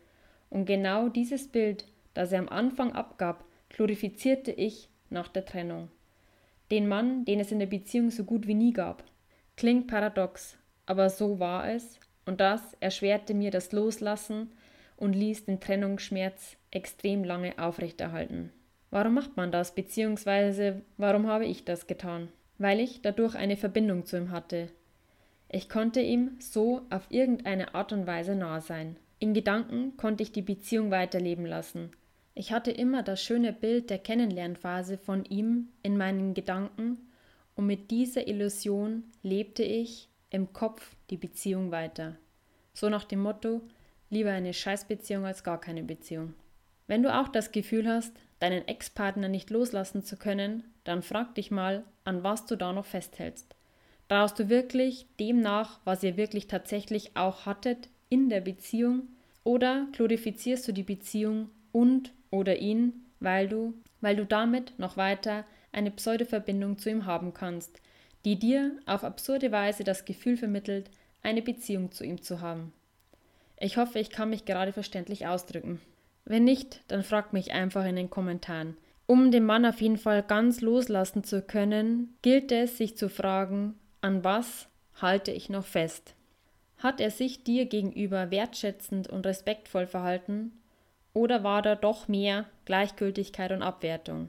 Und 0.50 0.66
genau 0.66 1.08
dieses 1.08 1.48
Bild, 1.48 1.87
das 2.12 2.30
er 2.30 2.40
am 2.40 2.50
Anfang 2.50 2.92
abgab, 2.92 3.42
glorifizierte 3.70 4.52
ich 4.52 4.90
nach 5.08 5.28
der 5.28 5.46
Trennung. 5.46 5.88
Den 6.70 6.88
Mann, 6.88 7.25
den 7.25 7.40
es 7.40 7.50
in 7.50 7.60
der 7.60 7.66
Beziehung 7.68 8.10
so 8.10 8.25
gut 8.25 8.46
wie 8.46 8.52
nie 8.52 8.75
gab. 8.75 9.02
Klingt 9.56 9.87
paradox, 9.87 10.58
aber 10.84 11.08
so 11.08 11.40
war 11.40 11.70
es, 11.70 11.98
und 12.26 12.38
das 12.42 12.76
erschwerte 12.80 13.32
mir 13.32 13.50
das 13.50 13.72
Loslassen 13.72 14.52
und 14.98 15.14
ließ 15.14 15.46
den 15.46 15.58
Trennungsschmerz 15.58 16.58
extrem 16.70 17.25
lange 17.25 17.58
aufrechterhalten. 17.58 18.52
Warum 18.90 19.14
macht 19.14 19.37
man 19.37 19.52
das, 19.52 19.75
beziehungsweise 19.75 20.83
warum 20.97 21.26
habe 21.26 21.47
ich 21.47 21.64
das 21.64 21.87
getan? 21.87 22.28
Weil 22.59 22.80
ich 22.80 23.02
dadurch 23.02 23.35
eine 23.35 23.57
Verbindung 23.57 24.07
zu 24.07 24.16
ihm 24.16 24.30
hatte. 24.30 24.68
Ich 25.49 25.68
konnte 25.68 26.00
ihm 26.00 26.33
so 26.40 26.83
auf 26.90 27.07
irgendeine 27.11 27.75
Art 27.75 27.92
und 27.92 28.07
Weise 28.07 28.35
nah 28.35 28.61
sein. 28.61 28.97
In 29.18 29.35
Gedanken 29.35 29.97
konnte 29.97 30.23
ich 30.23 30.33
die 30.33 30.42
Beziehung 30.42 30.90
weiterleben 30.90 31.47
lassen. 31.47 31.90
Ich 32.35 32.52
hatte 32.52 32.71
immer 32.71 33.02
das 33.02 33.23
schöne 33.23 33.52
Bild 33.52 33.90
der 33.90 33.99
Kennenlernphase 33.99 34.97
von 34.97 35.25
ihm 35.25 35.68
in 35.83 35.97
meinen 35.97 36.35
Gedanken 36.35 36.99
und 37.57 37.66
mit 37.66 37.90
dieser 37.90 38.28
Illusion 38.28 39.02
lebte 39.23 39.64
ich 39.64 40.09
im 40.30 40.52
Kopf 40.52 40.95
die 41.11 41.16
Beziehung 41.16 41.73
weiter. 41.73 42.16
So 42.75 42.88
nach 42.88 43.04
dem 43.04 43.21
Motto, 43.21 43.62
lieber 44.11 44.30
eine 44.30 44.54
Scheißbeziehung 44.54 45.26
als 45.26 45.42
gar 45.42 45.61
keine 45.61 45.83
Beziehung. 45.83 46.35
Wenn 46.87 47.02
du 47.02 47.12
auch 47.12 47.26
das 47.26 47.50
Gefühl 47.50 47.88
hast, 47.88 48.12
deinen 48.40 48.66
Ex-Partner 48.66 49.28
nicht 49.28 49.50
loslassen 49.50 50.04
zu 50.04 50.16
können, 50.16 50.64
dann 50.85 51.02
frag 51.02 51.35
dich 51.35 51.50
mal, 51.50 51.85
an 52.04 52.23
was 52.23 52.47
du 52.47 52.57
da 52.57 52.73
noch 52.73 52.87
festhältst. 52.87 53.54
Traust 54.09 54.38
du 54.38 54.49
wirklich 54.49 55.07
dem 55.21 55.40
nach, 55.40 55.80
was 55.85 56.02
ihr 56.02 56.16
wirklich 56.16 56.47
tatsächlich 56.47 57.16
auch 57.16 57.47
hattet 57.47 57.88
in 58.09 58.30
der 58.30 58.40
Beziehung? 58.40 59.09
Oder 59.45 59.87
glorifizierst 59.92 60.66
du 60.66 60.73
die 60.73 60.83
Beziehung 60.83 61.50
und 61.73 62.12
oder 62.30 62.57
ihn, 62.57 63.04
weil 63.21 63.49
du, 63.49 63.75
weil 64.00 64.16
du 64.16 64.25
damit 64.25 64.78
noch 64.78 64.97
weiter 64.97 65.45
eine 65.73 65.90
Pseudoverbindung 65.90 66.78
zu 66.78 66.90
ihm 66.90 67.07
haben 67.07 67.35
kannst, 67.35 67.80
die 68.25 68.38
dir 68.38 68.73
auf 68.87 69.04
absurde 69.04 69.52
Weise 69.52 69.85
das 69.85 70.04
Gefühl 70.04 70.37
vermittelt, 70.37 70.90
eine 71.23 71.42
Beziehung 71.42 71.92
zu 71.92 72.04
ihm 72.04 72.23
zu 72.23 72.40
haben. 72.40 72.73
Ich 73.59 73.76
hoffe, 73.76 73.99
ich 73.99 74.11
kann 74.11 74.30
mich 74.30 74.45
gerade 74.45 74.73
verständlich 74.73 75.26
ausdrücken. 75.26 75.80
Wenn 76.28 76.44
nicht, 76.44 76.82
dann 76.88 77.02
fragt 77.02 77.32
mich 77.32 77.52
einfach 77.52 77.87
in 77.87 77.97
den 77.97 78.11
Kommentaren. 78.11 78.76
Um 79.06 79.30
den 79.30 79.47
Mann 79.47 79.64
auf 79.64 79.80
jeden 79.80 79.97
Fall 79.97 80.23
ganz 80.23 80.61
loslassen 80.61 81.25
zu 81.25 81.40
können, 81.40 82.14
gilt 82.20 82.52
es, 82.52 82.76
sich 82.76 82.99
zu 82.99 83.08
fragen, 83.08 83.78
an 84.02 84.23
was 84.25 84.68
halte 85.00 85.32
ich 85.32 85.49
noch 85.49 85.64
fest? 85.64 86.14
Hat 86.76 87.00
er 87.00 87.11
sich 87.11 87.44
dir 87.44 87.64
gegenüber 87.64 88.30
wertschätzend 88.30 89.08
und 89.08 89.25
respektvoll 89.25 89.87
verhalten 89.87 90.52
oder 91.14 91.44
war 91.44 91.62
da 91.62 91.75
doch 91.75 92.08
mehr 92.08 92.44
Gleichgültigkeit 92.66 93.50
und 93.50 93.62
Abwertung? 93.62 94.28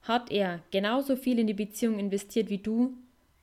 Hat 0.00 0.32
er 0.32 0.60
genauso 0.70 1.16
viel 1.16 1.38
in 1.38 1.46
die 1.46 1.54
Beziehung 1.54 1.98
investiert 1.98 2.48
wie 2.48 2.58
du? 2.58 2.94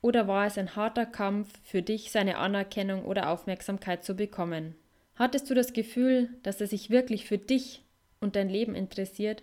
Oder 0.01 0.27
war 0.27 0.47
es 0.47 0.57
ein 0.57 0.75
harter 0.75 1.05
Kampf 1.05 1.53
für 1.63 1.83
dich, 1.83 2.11
seine 2.11 2.39
Anerkennung 2.39 3.05
oder 3.05 3.29
Aufmerksamkeit 3.29 4.03
zu 4.03 4.15
bekommen? 4.15 4.73
Hattest 5.17 5.49
du 5.49 5.55
das 5.55 5.73
Gefühl, 5.73 6.29
dass 6.43 6.61
er 6.61 6.67
sich 6.67 6.91
wirklich 6.91 7.25
für 7.25 7.39
dich 7.39 7.81
und 8.19 8.35
dein 8.35 8.49
Leben 8.49 8.75
interessiert? 8.75 9.41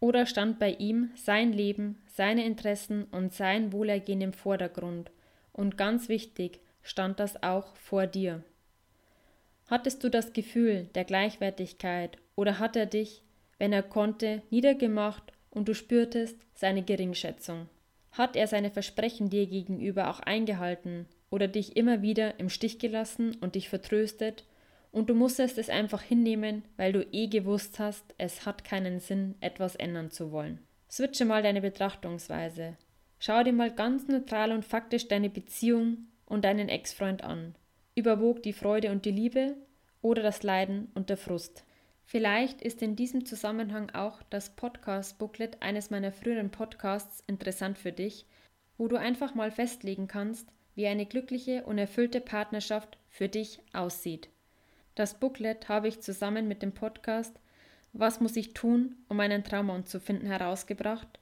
Oder 0.00 0.24
stand 0.24 0.58
bei 0.58 0.70
ihm 0.72 1.10
sein 1.14 1.52
Leben, 1.52 2.00
seine 2.06 2.46
Interessen 2.46 3.04
und 3.04 3.34
sein 3.34 3.70
Wohlergehen 3.70 4.22
im 4.22 4.32
Vordergrund? 4.32 5.10
Und 5.52 5.76
ganz 5.76 6.08
wichtig, 6.08 6.60
stand 6.82 7.20
das 7.20 7.42
auch 7.42 7.76
vor 7.76 8.06
dir? 8.06 8.42
Hattest 9.66 10.02
du 10.02 10.08
das 10.08 10.32
Gefühl 10.32 10.88
der 10.94 11.04
Gleichwertigkeit 11.04 12.16
oder 12.34 12.58
hat 12.58 12.74
er 12.74 12.86
dich, 12.86 13.22
wenn 13.58 13.74
er 13.74 13.82
konnte, 13.82 14.40
niedergemacht 14.48 15.34
und 15.50 15.68
du 15.68 15.74
spürtest 15.74 16.38
seine 16.54 16.82
Geringschätzung? 16.82 17.68
Hat 18.12 18.36
er 18.36 18.46
seine 18.46 18.70
Versprechen 18.70 19.28
dir 19.28 19.46
gegenüber 19.46 20.08
auch 20.08 20.20
eingehalten 20.20 21.06
oder 21.28 21.46
dich 21.46 21.76
immer 21.76 22.00
wieder 22.00 22.40
im 22.40 22.48
Stich 22.48 22.78
gelassen 22.78 23.36
und 23.42 23.54
dich 23.54 23.68
vertröstet 23.68 24.44
und 24.92 25.08
du 25.08 25.14
musstest 25.14 25.58
es 25.58 25.70
einfach 25.70 26.02
hinnehmen, 26.02 26.64
weil 26.76 26.92
du 26.92 27.02
eh 27.12 27.28
gewusst 27.28 27.78
hast, 27.78 28.14
es 28.18 28.44
hat 28.46 28.64
keinen 28.64 29.00
Sinn, 29.00 29.36
etwas 29.40 29.76
ändern 29.76 30.10
zu 30.10 30.32
wollen? 30.32 30.60
Switche 30.90 31.24
mal 31.24 31.42
deine 31.42 31.60
Betrachtungsweise. 31.60 32.76
Schau 33.18 33.42
dir 33.44 33.52
mal 33.52 33.72
ganz 33.72 34.08
neutral 34.08 34.50
und 34.50 34.64
faktisch 34.64 35.06
deine 35.06 35.30
Beziehung 35.30 36.08
und 36.26 36.44
deinen 36.44 36.68
Ex-Freund 36.68 37.22
an. 37.22 37.54
Überwog 37.94 38.42
die 38.42 38.52
Freude 38.52 38.90
und 38.90 39.04
die 39.04 39.10
Liebe 39.10 39.56
oder 40.02 40.22
das 40.22 40.42
Leiden 40.42 40.90
und 40.94 41.10
der 41.10 41.16
Frust? 41.16 41.64
Vielleicht 42.04 42.60
ist 42.60 42.82
in 42.82 42.96
diesem 42.96 43.24
Zusammenhang 43.24 43.90
auch 43.90 44.22
das 44.30 44.56
Podcast-Booklet 44.56 45.62
eines 45.62 45.90
meiner 45.90 46.10
früheren 46.10 46.50
Podcasts 46.50 47.22
interessant 47.28 47.78
für 47.78 47.92
dich, 47.92 48.26
wo 48.78 48.88
du 48.88 48.96
einfach 48.96 49.36
mal 49.36 49.52
festlegen 49.52 50.08
kannst, 50.08 50.48
wie 50.74 50.88
eine 50.88 51.06
glückliche 51.06 51.62
und 51.64 51.78
erfüllte 51.78 52.20
Partnerschaft 52.20 52.98
für 53.08 53.28
dich 53.28 53.60
aussieht. 53.72 54.28
Das 54.94 55.18
Booklet 55.18 55.68
habe 55.68 55.88
ich 55.88 56.00
zusammen 56.00 56.48
mit 56.48 56.62
dem 56.62 56.72
Podcast 56.72 57.38
Was 57.92 58.20
muss 58.20 58.36
ich 58.36 58.54
tun, 58.54 58.96
um 59.08 59.20
einen 59.20 59.44
Traummann 59.44 59.86
zu 59.86 60.00
finden 60.00 60.26
herausgebracht 60.26 61.20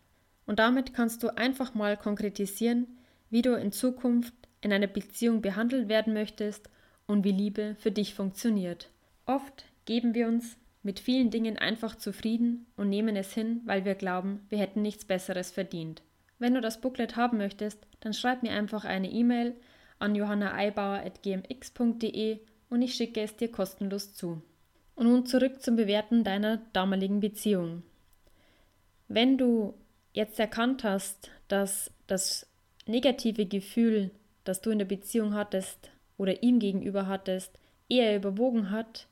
und 0.49 0.59
damit 0.59 0.93
kannst 0.95 1.23
du 1.23 1.37
einfach 1.37 1.75
mal 1.75 1.97
konkretisieren, 1.99 2.87
wie 3.29 3.43
du 3.43 3.55
in 3.55 3.71
Zukunft 3.71 4.33
in 4.63 4.73
einer 4.73 4.87
Beziehung 4.87 5.43
behandelt 5.43 5.91
werden 5.91 6.15
möchtest 6.15 6.71
und 7.07 7.23
wie 7.23 7.33
Liebe 7.33 7.77
für 7.79 7.91
dich 7.91 8.15
funktioniert. 8.15 8.89
Oft 9.27 9.67
geben 9.85 10.15
wir 10.15 10.27
uns 10.27 10.57
mit 10.83 11.01
vielen 11.01 11.29
Dingen 11.31 11.59
einfach 11.59 11.97
zufrieden 11.97 12.65
und 12.77 12.89
nehmen 12.89 13.15
es 13.15 13.35
hin, 13.35 13.61
weil 13.67 13.85
wir 13.85 13.95
glauben, 13.95 14.47
wir 14.49 14.57
hätten 14.59 14.81
nichts 14.81 15.05
Besseres 15.05 15.51
verdient. 15.51 16.01
Wenn 16.39 16.55
du 16.55 16.63
das 16.63 16.81
Booklet 16.81 17.17
haben 17.17 17.37
möchtest, 17.37 17.87
dann 18.01 18.15
schreib 18.15 18.43
mir 18.43 18.53
einfach 18.53 18.87
eine 18.87 19.11
E-Mail 19.11 19.55
an 19.99 20.15
johannaeibauer.gmx.de 20.15 22.39
und 22.71 22.83
ich 22.83 22.95
schicke 22.95 23.21
es 23.21 23.37
dir 23.37 23.51
kostenlos 23.51 24.15
zu. 24.15 24.43
Und 24.95 25.07
nun 25.07 25.27
zurück 25.27 25.63
zum 25.63 25.77
Bewerten 25.77 26.25
deiner 26.25 26.59
damaligen 26.73 27.21
Beziehung. 27.21 27.83
Wenn 29.07 29.39
du 29.39 29.75
jetzt 30.13 30.39
erkannt 30.39 30.85
hast, 30.85 31.31
dass 31.47 31.91
das 32.07 32.47
negative 32.87 33.47
Gefühl, 33.47 34.11
das 34.45 34.61
du 34.61 34.71
in 34.71 34.79
der 34.79 34.87
Beziehung 34.87 35.35
hattest 35.35 35.91
oder 36.17 36.43
ihm 36.43 36.59
gegenüber 36.59 37.07
hattest, 37.07 37.59
eher 37.89 38.17
überwogen 38.17 38.71
hat, 38.71 39.07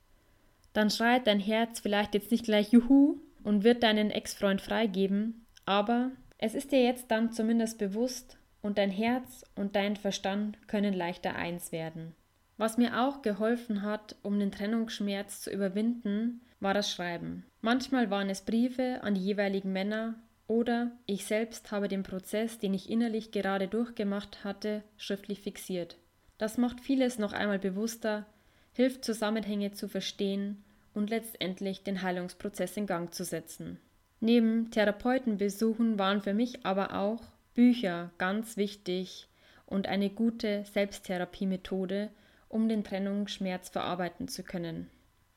dann 0.72 0.90
schreit 0.90 1.26
dein 1.26 1.40
Herz 1.40 1.80
vielleicht 1.80 2.14
jetzt 2.14 2.30
nicht 2.30 2.44
gleich 2.44 2.72
Juhu 2.72 3.16
und 3.44 3.64
wird 3.64 3.82
deinen 3.82 4.10
Ex-Freund 4.10 4.60
freigeben, 4.60 5.46
aber 5.64 6.10
es 6.38 6.54
ist 6.54 6.72
dir 6.72 6.82
jetzt 6.82 7.10
dann 7.10 7.32
zumindest 7.32 7.78
bewusst 7.78 8.36
und 8.60 8.76
dein 8.76 8.90
Herz 8.90 9.44
und 9.54 9.76
dein 9.76 9.96
Verstand 9.96 10.68
können 10.68 10.92
leichter 10.92 11.34
eins 11.36 11.72
werden. 11.72 12.14
Was 12.56 12.78
mir 12.78 13.02
auch 13.02 13.22
geholfen 13.22 13.82
hat, 13.82 14.16
um 14.22 14.38
den 14.38 14.50
Trennungsschmerz 14.50 15.42
zu 15.42 15.50
überwinden, 15.50 16.40
war 16.60 16.74
das 16.74 16.90
Schreiben. 16.90 17.44
Manchmal 17.60 18.10
waren 18.10 18.30
es 18.30 18.42
Briefe 18.42 19.00
an 19.02 19.14
die 19.14 19.20
jeweiligen 19.20 19.72
Männer 19.72 20.14
oder 20.46 20.92
ich 21.06 21.26
selbst 21.26 21.70
habe 21.70 21.88
den 21.88 22.02
Prozess, 22.02 22.58
den 22.58 22.72
ich 22.72 22.88
innerlich 22.88 23.30
gerade 23.30 23.68
durchgemacht 23.68 24.44
hatte, 24.44 24.82
schriftlich 24.96 25.40
fixiert. 25.40 25.96
Das 26.38 26.56
macht 26.56 26.80
vieles 26.80 27.18
noch 27.18 27.32
einmal 27.32 27.58
bewusster, 27.58 28.26
hilft 28.72 29.04
Zusammenhänge 29.04 29.72
zu 29.72 29.88
verstehen 29.88 30.62
und 30.94 31.10
letztendlich 31.10 31.82
den 31.82 32.02
Heilungsprozess 32.02 32.76
in 32.76 32.86
Gang 32.86 33.12
zu 33.12 33.24
setzen. 33.24 33.78
Neben 34.20 34.70
Therapeutenbesuchen 34.70 35.98
waren 35.98 36.22
für 36.22 36.34
mich 36.34 36.64
aber 36.64 36.94
auch 36.94 37.22
Bücher 37.54 38.10
ganz 38.18 38.56
wichtig 38.56 39.28
und 39.66 39.88
eine 39.88 40.10
gute 40.10 40.64
Selbsttherapiemethode, 40.72 42.10
um 42.48 42.68
den 42.68 42.84
Trennungsschmerz 42.84 43.68
verarbeiten 43.68 44.28
zu 44.28 44.42
können. 44.42 44.90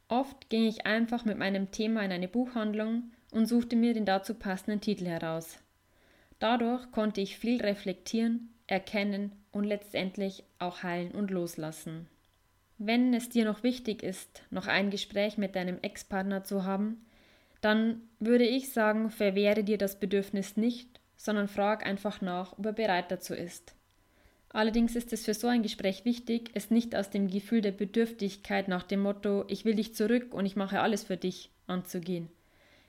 Oft 0.07 0.49
ging 0.49 0.65
ich 0.67 0.85
einfach 0.85 1.25
mit 1.25 1.37
meinem 1.37 1.71
Thema 1.71 2.03
in 2.03 2.11
eine 2.11 2.27
Buchhandlung 2.27 3.11
und 3.31 3.45
suchte 3.45 3.75
mir 3.75 3.93
den 3.93 4.05
dazu 4.05 4.33
passenden 4.33 4.81
Titel 4.81 5.05
heraus. 5.05 5.59
Dadurch 6.39 6.91
konnte 6.91 7.21
ich 7.21 7.37
viel 7.37 7.61
reflektieren, 7.61 8.49
erkennen 8.65 9.31
und 9.51 9.65
letztendlich 9.65 10.43
auch 10.57 10.83
heilen 10.83 11.11
und 11.11 11.31
loslassen. 11.31 12.07
Wenn 12.77 13.13
es 13.13 13.29
dir 13.29 13.45
noch 13.45 13.61
wichtig 13.61 14.03
ist, 14.03 14.41
noch 14.49 14.67
ein 14.67 14.89
Gespräch 14.89 15.37
mit 15.37 15.55
deinem 15.55 15.79
Ex-Partner 15.81 16.43
zu 16.43 16.63
haben, 16.63 17.05
dann 17.61 18.01
würde 18.19 18.45
ich 18.45 18.71
sagen, 18.71 19.09
verwehre 19.09 19.65
dir 19.65 19.77
das 19.77 19.99
Bedürfnis 19.99 20.55
nicht, 20.55 21.01
sondern 21.17 21.49
frag 21.49 21.85
einfach 21.85 22.21
nach, 22.21 22.57
ob 22.57 22.65
er 22.65 22.73
bereit 22.73 23.11
dazu 23.11 23.33
ist. 23.33 23.75
Allerdings 24.49 24.95
ist 24.95 25.13
es 25.13 25.25
für 25.25 25.33
so 25.33 25.47
ein 25.47 25.61
Gespräch 25.61 26.05
wichtig, 26.05 26.49
es 26.53 26.71
nicht 26.71 26.95
aus 26.95 27.09
dem 27.09 27.27
Gefühl 27.27 27.61
der 27.61 27.71
Bedürftigkeit 27.71 28.67
nach 28.67 28.83
dem 28.83 29.01
Motto 29.01 29.45
Ich 29.47 29.63
will 29.63 29.75
dich 29.75 29.93
zurück 29.93 30.33
und 30.33 30.45
ich 30.45 30.55
mache 30.55 30.81
alles 30.81 31.03
für 31.03 31.17
dich 31.17 31.51
anzugehen. 31.67 32.29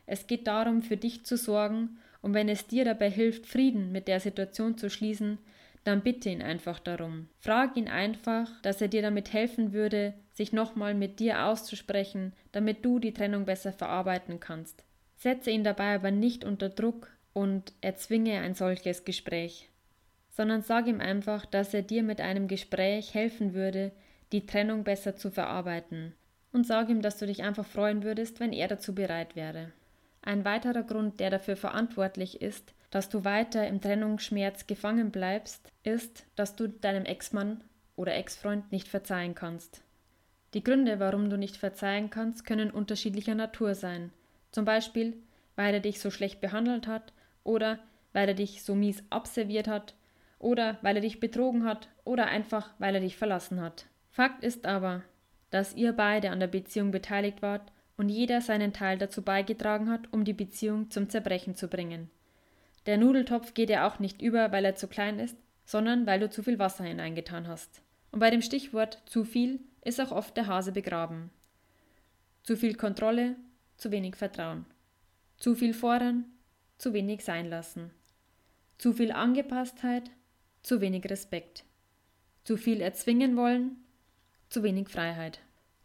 Es 0.06 0.26
geht 0.26 0.46
darum, 0.46 0.82
für 0.82 0.96
dich 0.96 1.24
zu 1.24 1.36
sorgen, 1.36 1.98
und 2.22 2.34
wenn 2.34 2.48
es 2.48 2.66
dir 2.66 2.84
dabei 2.84 3.10
hilft, 3.10 3.46
Frieden 3.46 3.92
mit 3.92 4.06
der 4.06 4.20
Situation 4.20 4.76
zu 4.76 4.90
schließen, 4.90 5.38
dann 5.84 6.02
bitte 6.02 6.28
ihn 6.28 6.42
einfach 6.42 6.78
darum. 6.78 7.28
Frag 7.38 7.76
ihn 7.76 7.88
einfach, 7.88 8.60
dass 8.60 8.82
er 8.82 8.88
dir 8.88 9.00
damit 9.00 9.32
helfen 9.32 9.72
würde, 9.72 10.12
sich 10.34 10.52
nochmal 10.52 10.94
mit 10.94 11.18
dir 11.20 11.46
auszusprechen, 11.46 12.34
damit 12.52 12.84
du 12.84 12.98
die 12.98 13.14
Trennung 13.14 13.46
besser 13.46 13.72
verarbeiten 13.72 14.40
kannst. 14.40 14.84
Setze 15.16 15.50
ihn 15.50 15.64
dabei 15.64 15.94
aber 15.94 16.10
nicht 16.10 16.44
unter 16.44 16.68
Druck 16.68 17.10
und 17.32 17.72
erzwinge 17.80 18.40
ein 18.40 18.54
solches 18.54 19.04
Gespräch, 19.04 19.69
sondern 20.30 20.62
sag 20.62 20.87
ihm 20.87 21.00
einfach, 21.00 21.44
dass 21.44 21.75
er 21.75 21.82
dir 21.82 22.02
mit 22.02 22.20
einem 22.20 22.49
Gespräch 22.49 23.14
helfen 23.14 23.54
würde, 23.54 23.92
die 24.32 24.46
Trennung 24.46 24.84
besser 24.84 25.16
zu 25.16 25.30
verarbeiten. 25.30 26.14
Und 26.52 26.66
sag 26.66 26.88
ihm, 26.88 27.02
dass 27.02 27.18
du 27.18 27.26
dich 27.26 27.42
einfach 27.42 27.66
freuen 27.66 28.02
würdest, 28.02 28.40
wenn 28.40 28.52
er 28.52 28.68
dazu 28.68 28.94
bereit 28.94 29.37
wäre. 29.37 29.72
Ein 30.22 30.44
weiterer 30.44 30.82
Grund, 30.82 31.20
der 31.20 31.30
dafür 31.30 31.56
verantwortlich 31.56 32.42
ist, 32.42 32.75
dass 32.90 33.08
du 33.08 33.25
weiter 33.25 33.66
im 33.66 33.80
Trennungsschmerz 33.80 34.66
gefangen 34.66 35.10
bleibst, 35.10 35.70
ist, 35.84 36.26
dass 36.34 36.56
du 36.56 36.68
deinem 36.68 37.04
Ex-Mann 37.04 37.62
oder 37.96 38.14
Ex-Freund 38.14 38.72
nicht 38.72 38.88
verzeihen 38.88 39.34
kannst. 39.34 39.82
Die 40.54 40.64
Gründe, 40.64 40.99
warum 40.99 41.30
du 41.30 41.38
nicht 41.38 41.56
verzeihen 41.56 42.10
kannst, 42.10 42.44
können 42.44 42.70
unterschiedlicher 42.70 43.37
Natur 43.37 43.75
sein. 43.75 44.10
Zum 44.50 44.64
Beispiel, 44.64 45.16
weil 45.54 45.75
er 45.75 45.80
dich 45.80 46.00
so 46.00 46.10
schlecht 46.10 46.40
behandelt 46.40 46.88
hat 46.88 47.12
oder 47.44 47.78
weil 48.12 48.28
er 48.28 48.34
dich 48.34 48.64
so 48.64 48.75
mies 48.75 49.04
abserviert 49.10 49.68
hat 49.68 49.94
oder 50.40 50.78
weil 50.82 50.97
er 50.97 51.02
dich 51.02 51.20
betrogen 51.20 51.64
hat 51.64 51.88
oder 52.02 52.26
einfach 52.26 52.70
weil 52.78 52.97
er 52.97 53.00
dich 53.00 53.16
verlassen 53.16 53.61
hat. 53.61 53.87
Fakt 54.11 54.42
ist 54.42 54.66
aber, 54.66 55.02
dass 55.50 55.76
ihr 55.76 55.92
beide 55.92 56.30
an 56.30 56.40
der 56.40 56.49
Beziehung 56.49 56.90
beteiligt 56.90 57.42
wart 57.42 57.70
und 57.97 58.09
jeder 58.09 58.40
seinen 58.40 58.73
Teil 58.73 58.99
dazu 58.99 59.23
beigetragen 59.23 59.88
hat, 59.88 60.12
um 60.12 60.25
die 60.25 60.32
Beziehung 60.32 60.90
zum 60.90 61.09
Zerbrechen 61.09 61.54
zu 61.54 61.68
bringen. 61.68 62.11
Der 62.87 62.97
Nudeltopf 62.97 63.54
geht 63.54 63.70
ja 63.70 63.87
auch 63.87 63.99
nicht 63.99 64.23
über, 64.23 64.50
weil 64.50 64.64
er 64.64 64.75
zu 64.75 64.88
klein 64.88 65.18
ist, 65.18 65.37
sondern 65.64 66.06
weil 66.06 66.18
du 66.18 66.30
zu 66.30 66.42
viel 66.42 66.59
Wasser 66.59 66.85
hineingetan 66.85 67.47
hast. 67.47 67.82
Und 68.11 68.20
bei 68.20 68.30
dem 68.30 68.42
Stichwort 68.42 69.02
zu 69.04 69.25
viel 69.25 69.61
ist 69.85 70.00
auch 70.00 70.11
oft 70.11 70.37
der 70.37 70.47
Hase 70.47 70.73
begraben. 70.73 71.30
Zu 72.42 72.56
viel 72.56 72.75
Kontrolle, 72.75 73.37
zu 73.76 73.90
wenig 73.90 74.16
Vertrauen. 74.16 74.64
Zu 75.37 75.54
viel 75.54 75.75
fordern, 75.75 76.25
zu 76.78 76.92
wenig 76.92 77.23
sein 77.23 77.49
lassen. 77.49 77.90
Zu 78.78 78.94
viel 78.94 79.12
Angepasstheit, 79.12 80.11
zu 80.62 80.80
wenig 80.80 81.08
Respekt. 81.10 81.64
Zu 82.44 82.56
viel 82.56 82.80
erzwingen 82.80 83.36
wollen, 83.36 83.76
zu 84.48 84.62
wenig 84.62 84.88
Freiheit. 84.88 85.40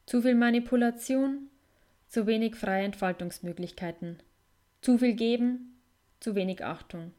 Zu 0.06 0.22
viel 0.22 0.36
Manipulation, 0.36 1.50
zu 2.08 2.28
wenig 2.28 2.56
freie 2.56 2.86
Entfaltungsmöglichkeiten. 2.86 4.22
Zu 4.82 4.98
viel 4.98 5.14
geben, 5.14 5.80
zu 6.20 6.36
wenig 6.36 6.64
Achtung, 6.64 7.12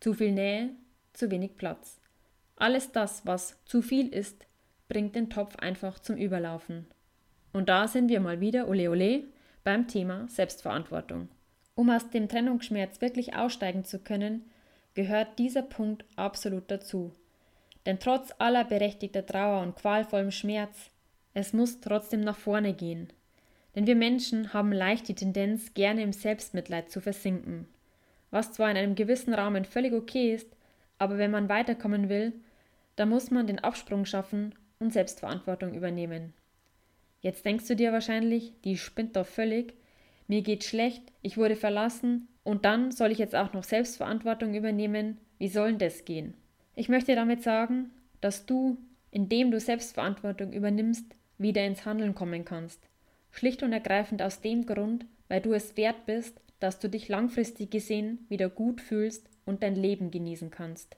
zu 0.00 0.14
viel 0.14 0.32
Nähe, 0.32 0.70
zu 1.12 1.30
wenig 1.30 1.56
Platz. 1.56 2.00
Alles 2.56 2.92
das, 2.92 3.26
was 3.26 3.62
zu 3.64 3.82
viel 3.82 4.08
ist, 4.08 4.46
bringt 4.88 5.14
den 5.14 5.30
Topf 5.30 5.56
einfach 5.56 5.98
zum 5.98 6.16
Überlaufen. 6.16 6.86
Und 7.52 7.68
da 7.68 7.88
sind 7.88 8.08
wir 8.08 8.20
mal 8.20 8.40
wieder, 8.40 8.68
ole 8.68 8.90
ole, 8.90 9.24
beim 9.64 9.86
Thema 9.86 10.26
Selbstverantwortung. 10.28 11.28
Um 11.74 11.90
aus 11.90 12.10
dem 12.10 12.28
Trennungsschmerz 12.28 13.00
wirklich 13.00 13.36
aussteigen 13.36 13.84
zu 13.84 13.98
können, 13.98 14.50
gehört 14.98 15.38
dieser 15.38 15.62
Punkt 15.62 16.04
absolut 16.16 16.70
dazu. 16.70 17.12
Denn 17.86 17.98
trotz 18.00 18.34
aller 18.38 18.64
berechtigter 18.64 19.24
Trauer 19.24 19.62
und 19.62 19.76
qualvollem 19.76 20.30
Schmerz, 20.30 20.90
es 21.34 21.52
muss 21.52 21.80
trotzdem 21.80 22.20
nach 22.20 22.36
vorne 22.36 22.74
gehen. 22.74 23.12
Denn 23.74 23.86
wir 23.86 23.96
Menschen 23.96 24.52
haben 24.52 24.72
leicht 24.72 25.08
die 25.08 25.14
Tendenz, 25.14 25.72
gerne 25.74 26.02
im 26.02 26.12
Selbstmitleid 26.12 26.90
zu 26.90 27.00
versinken 27.00 27.66
was 28.30 28.52
zwar 28.52 28.70
in 28.70 28.76
einem 28.76 28.94
gewissen 28.94 29.34
Rahmen 29.34 29.64
völlig 29.64 29.92
okay 29.92 30.34
ist, 30.34 30.48
aber 30.98 31.18
wenn 31.18 31.30
man 31.30 31.48
weiterkommen 31.48 32.08
will, 32.08 32.32
dann 32.96 33.08
muss 33.08 33.30
man 33.30 33.46
den 33.46 33.58
Absprung 33.58 34.04
schaffen 34.04 34.54
und 34.80 34.92
Selbstverantwortung 34.92 35.74
übernehmen. 35.74 36.34
Jetzt 37.20 37.44
denkst 37.44 37.66
du 37.66 37.76
dir 37.76 37.92
wahrscheinlich, 37.92 38.52
die 38.64 38.76
spinnt 38.76 39.16
doch 39.16 39.26
völlig, 39.26 39.74
mir 40.26 40.42
geht 40.42 40.64
schlecht, 40.64 41.02
ich 41.22 41.36
wurde 41.36 41.56
verlassen 41.56 42.28
und 42.48 42.64
dann 42.64 42.92
soll 42.92 43.12
ich 43.12 43.18
jetzt 43.18 43.36
auch 43.36 43.52
noch 43.52 43.62
Selbstverantwortung 43.62 44.54
übernehmen, 44.54 45.18
wie 45.36 45.48
soll 45.48 45.68
denn 45.68 45.80
das 45.80 46.06
gehen? 46.06 46.32
Ich 46.76 46.88
möchte 46.88 47.14
damit 47.14 47.42
sagen, 47.42 47.90
dass 48.22 48.46
du, 48.46 48.78
indem 49.10 49.50
du 49.50 49.60
Selbstverantwortung 49.60 50.54
übernimmst, 50.54 51.04
wieder 51.36 51.62
ins 51.66 51.84
Handeln 51.84 52.14
kommen 52.14 52.46
kannst. 52.46 52.80
Schlicht 53.32 53.62
und 53.62 53.74
ergreifend 53.74 54.22
aus 54.22 54.40
dem 54.40 54.64
Grund, 54.64 55.04
weil 55.28 55.42
du 55.42 55.52
es 55.52 55.76
wert 55.76 56.06
bist, 56.06 56.40
dass 56.58 56.78
du 56.78 56.88
dich 56.88 57.08
langfristig 57.08 57.70
gesehen 57.70 58.24
wieder 58.30 58.48
gut 58.48 58.80
fühlst 58.80 59.28
und 59.44 59.62
dein 59.62 59.74
Leben 59.74 60.10
genießen 60.10 60.50
kannst. 60.50 60.96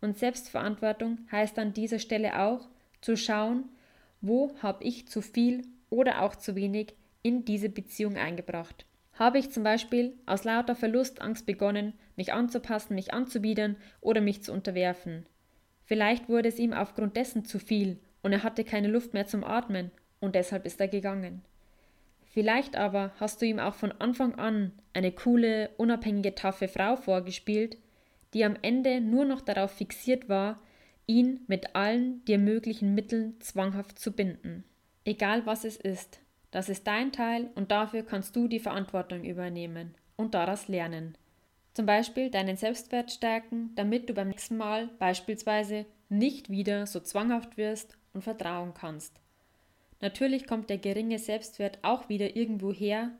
Und 0.00 0.16
Selbstverantwortung 0.16 1.18
heißt 1.30 1.58
an 1.58 1.74
dieser 1.74 1.98
Stelle 1.98 2.40
auch, 2.40 2.66
zu 3.02 3.18
schauen, 3.18 3.64
wo 4.22 4.56
habe 4.62 4.82
ich 4.82 5.08
zu 5.08 5.20
viel 5.20 5.66
oder 5.90 6.22
auch 6.22 6.34
zu 6.34 6.56
wenig 6.56 6.94
in 7.22 7.44
diese 7.44 7.68
Beziehung 7.68 8.16
eingebracht. 8.16 8.86
Habe 9.14 9.38
ich 9.38 9.50
zum 9.50 9.62
Beispiel 9.62 10.18
aus 10.26 10.44
lauter 10.44 10.74
Verlustangst 10.74 11.46
begonnen, 11.46 11.94
mich 12.16 12.32
anzupassen, 12.32 12.94
mich 12.94 13.14
anzubiedern 13.14 13.76
oder 14.00 14.20
mich 14.20 14.42
zu 14.42 14.52
unterwerfen? 14.52 15.26
Vielleicht 15.84 16.28
wurde 16.28 16.48
es 16.48 16.58
ihm 16.58 16.72
aufgrund 16.72 17.16
dessen 17.16 17.44
zu 17.44 17.58
viel 17.58 18.00
und 18.22 18.32
er 18.32 18.42
hatte 18.42 18.64
keine 18.64 18.88
Luft 18.88 19.14
mehr 19.14 19.26
zum 19.26 19.44
Atmen 19.44 19.90
und 20.20 20.34
deshalb 20.34 20.66
ist 20.66 20.80
er 20.80 20.88
gegangen. 20.88 21.42
Vielleicht 22.24 22.74
aber 22.74 23.12
hast 23.20 23.40
du 23.40 23.46
ihm 23.46 23.60
auch 23.60 23.74
von 23.74 23.92
Anfang 23.92 24.34
an 24.34 24.72
eine 24.92 25.12
coole, 25.12 25.70
unabhängige, 25.76 26.34
taffe 26.34 26.66
Frau 26.66 26.96
vorgespielt, 26.96 27.76
die 28.32 28.44
am 28.44 28.56
Ende 28.62 29.00
nur 29.00 29.24
noch 29.24 29.40
darauf 29.40 29.70
fixiert 29.70 30.28
war, 30.28 30.60
ihn 31.06 31.40
mit 31.46 31.76
allen 31.76 32.24
dir 32.24 32.38
möglichen 32.38 32.94
Mitteln 32.94 33.40
zwanghaft 33.40 33.98
zu 33.98 34.10
binden. 34.10 34.64
Egal 35.04 35.46
was 35.46 35.64
es 35.64 35.76
ist, 35.76 36.18
das 36.54 36.68
ist 36.68 36.86
dein 36.86 37.10
Teil 37.10 37.50
und 37.56 37.72
dafür 37.72 38.04
kannst 38.04 38.36
du 38.36 38.46
die 38.46 38.60
Verantwortung 38.60 39.24
übernehmen 39.24 39.92
und 40.14 40.34
daraus 40.34 40.68
lernen. 40.68 41.18
Zum 41.72 41.84
Beispiel 41.84 42.30
deinen 42.30 42.56
Selbstwert 42.56 43.10
stärken, 43.10 43.72
damit 43.74 44.08
du 44.08 44.14
beim 44.14 44.28
nächsten 44.28 44.56
Mal 44.56 44.88
beispielsweise 45.00 45.84
nicht 46.08 46.50
wieder 46.50 46.86
so 46.86 47.00
zwanghaft 47.00 47.56
wirst 47.56 47.98
und 48.12 48.22
vertrauen 48.22 48.72
kannst. 48.72 49.20
Natürlich 50.00 50.46
kommt 50.46 50.70
der 50.70 50.78
geringe 50.78 51.18
Selbstwert 51.18 51.80
auch 51.82 52.08
wieder 52.08 52.36
irgendwo 52.36 52.72
her, 52.72 53.10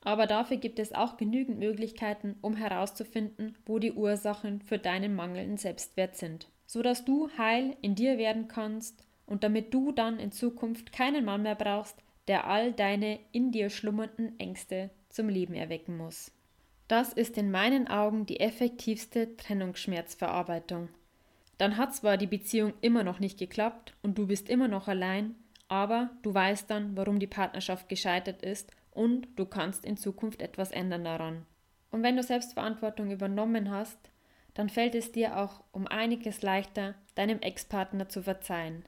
aber 0.00 0.26
dafür 0.26 0.56
gibt 0.56 0.78
es 0.78 0.94
auch 0.94 1.18
genügend 1.18 1.58
Möglichkeiten, 1.58 2.36
um 2.40 2.56
herauszufinden, 2.56 3.54
wo 3.66 3.78
die 3.78 3.92
Ursachen 3.92 4.62
für 4.62 4.78
deinen 4.78 5.14
mangelnden 5.14 5.58
Selbstwert 5.58 6.16
sind, 6.16 6.48
so 6.64 6.80
dass 6.80 7.04
du 7.04 7.28
heil 7.36 7.76
in 7.82 7.94
dir 7.94 8.16
werden 8.16 8.48
kannst 8.48 9.04
und 9.26 9.44
damit 9.44 9.74
du 9.74 9.92
dann 9.92 10.18
in 10.18 10.32
Zukunft 10.32 10.90
keinen 10.90 11.26
Mann 11.26 11.42
mehr 11.42 11.54
brauchst, 11.54 12.02
der 12.28 12.46
all 12.46 12.72
deine 12.72 13.18
in 13.32 13.50
dir 13.50 13.70
schlummernden 13.70 14.38
Ängste 14.38 14.90
zum 15.08 15.28
Leben 15.28 15.54
erwecken 15.54 15.96
muss. 15.96 16.30
Das 16.86 17.12
ist 17.12 17.36
in 17.36 17.50
meinen 17.50 17.88
Augen 17.88 18.24
die 18.24 18.40
effektivste 18.40 19.36
Trennungsschmerzverarbeitung. 19.36 20.88
Dann 21.58 21.76
hat 21.76 21.94
zwar 21.94 22.16
die 22.16 22.26
Beziehung 22.26 22.72
immer 22.80 23.02
noch 23.02 23.18
nicht 23.18 23.38
geklappt 23.38 23.94
und 24.02 24.16
du 24.16 24.26
bist 24.26 24.48
immer 24.48 24.68
noch 24.68 24.88
allein, 24.88 25.34
aber 25.66 26.10
du 26.22 26.32
weißt 26.32 26.70
dann, 26.70 26.96
warum 26.96 27.18
die 27.18 27.26
Partnerschaft 27.26 27.88
gescheitert 27.88 28.42
ist 28.42 28.70
und 28.92 29.28
du 29.36 29.44
kannst 29.44 29.84
in 29.84 29.96
Zukunft 29.96 30.40
etwas 30.40 30.70
ändern 30.70 31.04
daran. 31.04 31.44
Und 31.90 32.02
wenn 32.02 32.16
du 32.16 32.22
Selbstverantwortung 32.22 33.10
übernommen 33.10 33.70
hast, 33.70 33.98
dann 34.54 34.68
fällt 34.68 34.94
es 34.94 35.12
dir 35.12 35.38
auch 35.38 35.62
um 35.72 35.86
einiges 35.86 36.42
leichter, 36.42 36.94
deinem 37.14 37.40
Ex-Partner 37.40 38.08
zu 38.08 38.22
verzeihen. 38.22 38.84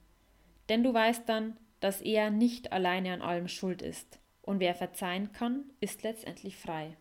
Denn 0.68 0.83
du 0.83 0.92
weißt 0.92 1.29
dann, 1.29 1.57
dass 1.81 2.01
er 2.01 2.31
nicht 2.31 2.73
alleine 2.73 3.12
an 3.12 3.23
allem 3.23 3.49
schuld 3.49 3.83
ist. 3.83 4.19
Und 4.43 4.61
wer 4.61 4.75
verzeihen 4.75 5.33
kann, 5.33 5.64
ist 5.81 6.03
letztendlich 6.03 6.57
frei. 6.57 6.97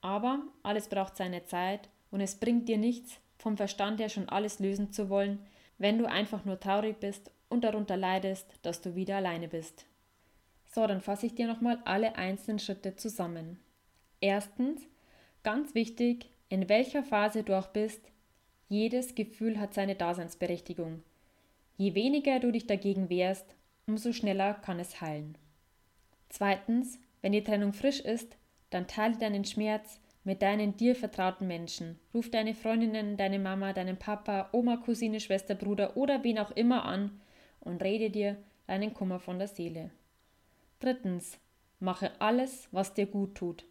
Aber 0.00 0.42
alles 0.62 0.88
braucht 0.88 1.16
seine 1.16 1.44
Zeit 1.44 1.88
und 2.10 2.20
es 2.20 2.36
bringt 2.36 2.68
dir 2.68 2.78
nichts, 2.78 3.18
vom 3.38 3.56
Verstand 3.56 4.00
her 4.00 4.08
schon 4.08 4.28
alles 4.28 4.58
lösen 4.58 4.92
zu 4.92 5.08
wollen, 5.08 5.38
wenn 5.78 5.98
du 5.98 6.06
einfach 6.06 6.44
nur 6.44 6.60
traurig 6.60 7.00
bist 7.00 7.30
und 7.48 7.64
darunter 7.64 7.96
leidest, 7.96 8.46
dass 8.62 8.80
du 8.80 8.94
wieder 8.94 9.16
alleine 9.16 9.48
bist. 9.48 9.86
So, 10.66 10.86
dann 10.86 11.00
fasse 11.00 11.26
ich 11.26 11.34
dir 11.34 11.46
nochmal 11.46 11.80
alle 11.84 12.16
einzelnen 12.16 12.58
Schritte 12.58 12.96
zusammen. 12.96 13.58
Erstens, 14.20 14.82
ganz 15.42 15.74
wichtig, 15.74 16.30
in 16.48 16.68
welcher 16.68 17.02
Phase 17.02 17.42
du 17.42 17.58
auch 17.58 17.68
bist, 17.68 18.00
jedes 18.68 19.14
Gefühl 19.14 19.60
hat 19.60 19.74
seine 19.74 19.94
Daseinsberechtigung. 19.94 21.02
Je 21.76 21.94
weniger 21.94 22.40
du 22.40 22.50
dich 22.50 22.66
dagegen 22.66 23.08
wehrst, 23.08 23.54
umso 23.86 24.12
schneller 24.12 24.54
kann 24.54 24.80
es 24.80 25.00
heilen. 25.00 25.36
Zweitens, 26.28 26.98
wenn 27.22 27.32
die 27.32 27.44
Trennung 27.44 27.72
frisch 27.72 28.00
ist, 28.00 28.36
dann 28.70 28.86
teile 28.86 29.16
deinen 29.16 29.44
Schmerz 29.44 30.00
mit 30.24 30.42
deinen 30.42 30.76
dir 30.76 30.96
vertrauten 30.96 31.46
Menschen. 31.46 31.98
Ruf 32.12 32.30
deine 32.30 32.54
Freundinnen, 32.54 33.16
deine 33.16 33.38
Mama, 33.38 33.72
deinen 33.72 33.98
Papa, 33.98 34.48
Oma, 34.52 34.78
Cousine, 34.78 35.20
Schwester, 35.20 35.54
Bruder 35.54 35.96
oder 35.96 36.24
wen 36.24 36.38
auch 36.38 36.50
immer 36.52 36.84
an 36.84 37.20
und 37.60 37.82
rede 37.82 38.10
dir 38.10 38.36
deinen 38.66 38.94
Kummer 38.94 39.20
von 39.20 39.38
der 39.38 39.48
Seele. 39.48 39.90
Drittens, 40.80 41.38
mache 41.78 42.12
alles, 42.20 42.68
was 42.72 42.94
dir 42.94 43.06
gut 43.06 43.34
tut. 43.34 43.64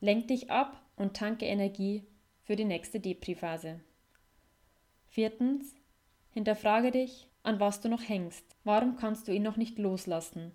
Lenk 0.00 0.28
dich 0.28 0.50
ab 0.50 0.80
und 0.96 1.16
tanke 1.16 1.46
Energie 1.46 2.04
für 2.44 2.56
die 2.56 2.64
nächste 2.64 3.00
Depri-Phase. 3.00 3.80
Viertens, 5.08 5.74
hinterfrage 6.32 6.92
dich, 6.92 7.28
an 7.46 7.60
was 7.60 7.80
du 7.80 7.88
noch 7.88 8.06
hängst. 8.06 8.44
Warum 8.64 8.96
kannst 8.96 9.28
du 9.28 9.32
ihn 9.32 9.42
noch 9.42 9.56
nicht 9.56 9.78
loslassen? 9.78 10.52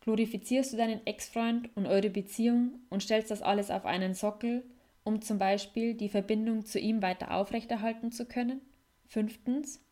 Glorifizierst 0.00 0.72
du 0.72 0.76
deinen 0.76 1.06
Ex-Freund 1.06 1.68
und 1.76 1.86
eure 1.86 2.08
Beziehung 2.08 2.78
und 2.88 3.02
stellst 3.02 3.30
das 3.30 3.42
alles 3.42 3.70
auf 3.70 3.84
einen 3.84 4.14
Sockel, 4.14 4.64
um 5.04 5.20
zum 5.20 5.38
Beispiel 5.38 5.94
die 5.94 6.08
Verbindung 6.08 6.64
zu 6.64 6.78
ihm 6.78 7.02
weiter 7.02 7.34
aufrechterhalten 7.34 8.12
zu 8.12 8.26
können? 8.26 8.60
Fünftens, 9.08 9.84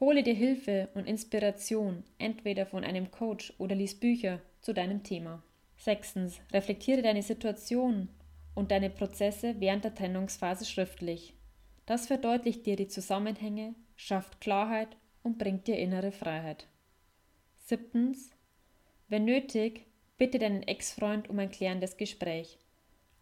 hole 0.00 0.22
dir 0.22 0.34
Hilfe 0.34 0.88
und 0.94 1.06
Inspiration 1.06 2.02
entweder 2.18 2.66
von 2.66 2.84
einem 2.84 3.10
Coach 3.10 3.54
oder 3.58 3.74
lies 3.74 3.94
Bücher 3.94 4.40
zu 4.60 4.74
deinem 4.74 5.02
Thema. 5.04 5.42
Sechstens, 5.76 6.40
reflektiere 6.52 7.02
deine 7.02 7.22
Situation 7.22 8.08
und 8.54 8.70
deine 8.70 8.90
Prozesse 8.90 9.56
während 9.60 9.84
der 9.84 9.94
Trennungsphase 9.94 10.64
schriftlich. 10.64 11.34
Das 11.86 12.06
verdeutlicht 12.06 12.66
dir 12.66 12.76
die 12.76 12.88
Zusammenhänge, 12.88 13.74
schafft 13.96 14.40
Klarheit 14.40 14.96
und 15.24 15.38
bringt 15.38 15.66
dir 15.66 15.76
innere 15.76 16.12
Freiheit. 16.12 16.68
Siebtens, 17.56 18.30
wenn 19.08 19.24
nötig, 19.24 19.86
bitte 20.16 20.38
deinen 20.38 20.62
Ex-Freund 20.62 21.28
um 21.28 21.40
ein 21.40 21.50
klärendes 21.50 21.96
Gespräch, 21.96 22.58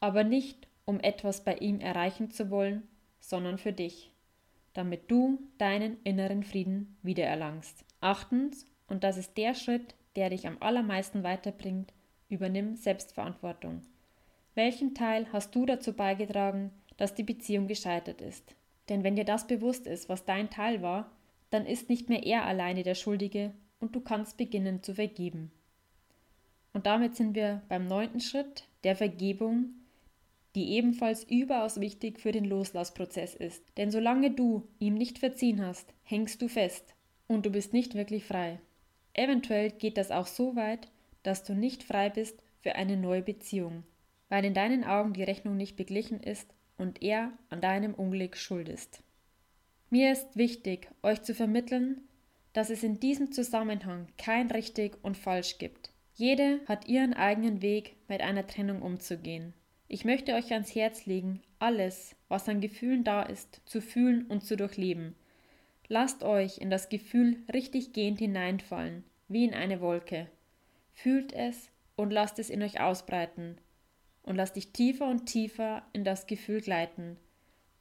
aber 0.01 0.25
nicht 0.25 0.69
um 0.85 1.01
etwas 1.01 1.45
bei 1.45 1.55
ihm 1.57 1.81
erreichen 1.81 2.31
zu 2.31 2.51
wollen, 2.51 2.87
sondern 3.21 3.57
für 3.57 3.73
dich, 3.73 4.13
damit 4.75 5.11
du 5.11 5.39
deinen 5.59 5.97
inneren 6.03 6.43
Frieden 6.43 6.99
wiedererlangst. 7.03 7.85
Achtens, 8.01 8.67
und 8.89 9.05
das 9.05 9.17
ist 9.17 9.39
der 9.39 9.55
Schritt, 9.55 9.95
der 10.17 10.29
dich 10.29 10.47
am 10.47 10.59
allermeisten 10.61 11.23
weiterbringt, 11.23 11.95
übernimm 12.29 12.75
Selbstverantwortung. 12.75 13.83
Welchen 14.55 14.95
Teil 14.95 15.27
hast 15.33 15.55
du 15.55 15.65
dazu 15.65 15.95
beigetragen, 15.95 16.73
dass 16.97 17.15
die 17.15 17.23
Beziehung 17.23 17.69
gescheitert 17.69 18.21
ist? 18.21 18.55
Denn 18.89 19.05
wenn 19.05 19.17
dir 19.17 19.25
das 19.25 19.47
bewusst 19.47 19.87
ist, 19.87 20.09
was 20.09 20.25
dein 20.25 20.51
Teil 20.51 20.83
war, 20.83 21.11
dann 21.53 21.67
ist 21.67 21.89
nicht 21.89 22.09
mehr 22.09 22.25
er 22.25 22.45
alleine 22.47 22.83
der 22.83 22.95
Schuldige 22.95 23.53
und 23.79 23.95
du 23.95 24.01
kannst 24.01 24.39
beginnen 24.39 24.83
zu 24.83 24.95
vergeben. 24.95 25.53
Und 26.73 26.87
damit 26.87 27.15
sind 27.15 27.35
wir 27.35 27.63
beim 27.69 27.87
neunten 27.87 28.21
Schritt, 28.21 28.65
der 28.85 28.97
Vergebung, 28.97 29.75
die 30.55 30.71
ebenfalls 30.73 31.25
überaus 31.25 31.79
wichtig 31.81 32.21
für 32.21 32.33
den 32.33 32.47
Loslassprozess 32.47 33.35
ist. 33.35 33.63
Denn 33.77 33.91
solange 33.91 34.31
du 34.31 34.67
ihm 34.79 34.95
nicht 34.95 35.19
verziehen 35.19 35.65
hast, 35.65 35.93
hängst 36.05 36.41
du 36.41 36.49
fest 36.49 36.95
und 37.29 37.45
du 37.45 37.51
bist 37.51 37.75
nicht 37.75 37.95
wirklich 37.95 38.25
frei. 38.25 38.59
Eventuell 39.13 39.71
geht 39.71 39.99
das 39.99 40.11
auch 40.11 40.27
so 40.27 40.57
weit, 40.57 40.89
dass 41.23 41.45
du 41.45 41.55
nicht 41.55 41.83
frei 41.83 42.09
bist 42.09 42.43
für 42.63 42.77
eine 42.77 42.97
neue 42.97 43.23
Beziehung, 43.23 43.83
weil 44.31 44.45
in 44.45 44.55
deinen 44.55 44.85
Augen 44.85 45.13
die 45.13 45.23
Rechnung 45.23 45.57
nicht 45.59 45.77
beglichen 45.77 46.21
ist 46.21 46.49
und 46.79 47.03
er 47.03 47.33
an 47.51 47.61
deinem 47.61 47.93
Unglück 47.95 48.37
schuld 48.39 48.71
ist. 48.71 49.03
Mir 49.93 50.11
ist 50.11 50.39
wichtig, 50.39 50.89
euch 51.03 51.21
zu 51.21 51.35
vermitteln, 51.35 52.01
dass 52.55 52.71
es 52.71 52.83
in 52.83 52.99
diesem 52.99 53.31
Zusammenhang 53.31 54.07
kein 54.17 54.51
richtig 54.51 54.97
und 55.03 55.19
falsch 55.19 55.59
gibt. 55.59 55.91
Jede 56.15 56.61
hat 56.67 56.89
ihren 56.89 57.13
eigenen 57.13 57.61
Weg, 57.61 57.97
mit 58.09 58.23
einer 58.23 58.47
Trennung 58.47 58.81
umzugehen. 58.81 59.53
Ich 59.89 60.07
möchte 60.07 60.33
euch 60.33 60.51
ans 60.55 60.75
Herz 60.75 61.05
legen, 61.05 61.43
alles, 61.59 62.17
was 62.29 62.49
an 62.49 62.63
Gefühlen 62.63 63.05
da 63.05 63.23
ist, 63.23 63.61
zu 63.67 63.83
fühlen 63.83 64.25
und 64.29 64.47
zu 64.47 64.57
durchleben. 64.57 65.15
Lasst 65.89 66.23
euch 66.23 66.57
in 66.57 66.71
das 66.71 66.89
Gefühl 66.89 67.37
richtig 67.53 67.93
gehend 67.93 68.19
hineinfallen, 68.19 69.05
wie 69.29 69.45
in 69.45 69.53
eine 69.53 69.83
Wolke. 69.83 70.27
Fühlt 70.95 71.35
es 71.35 71.69
und 71.97 72.11
lasst 72.13 72.39
es 72.39 72.49
in 72.49 72.63
euch 72.63 72.81
ausbreiten. 72.81 73.59
Und 74.23 74.37
lasst 74.37 74.57
dich 74.57 74.73
tiefer 74.73 75.07
und 75.07 75.27
tiefer 75.27 75.83
in 75.93 76.03
das 76.03 76.27
Gefühl 76.27 76.63
gleiten, 76.63 77.19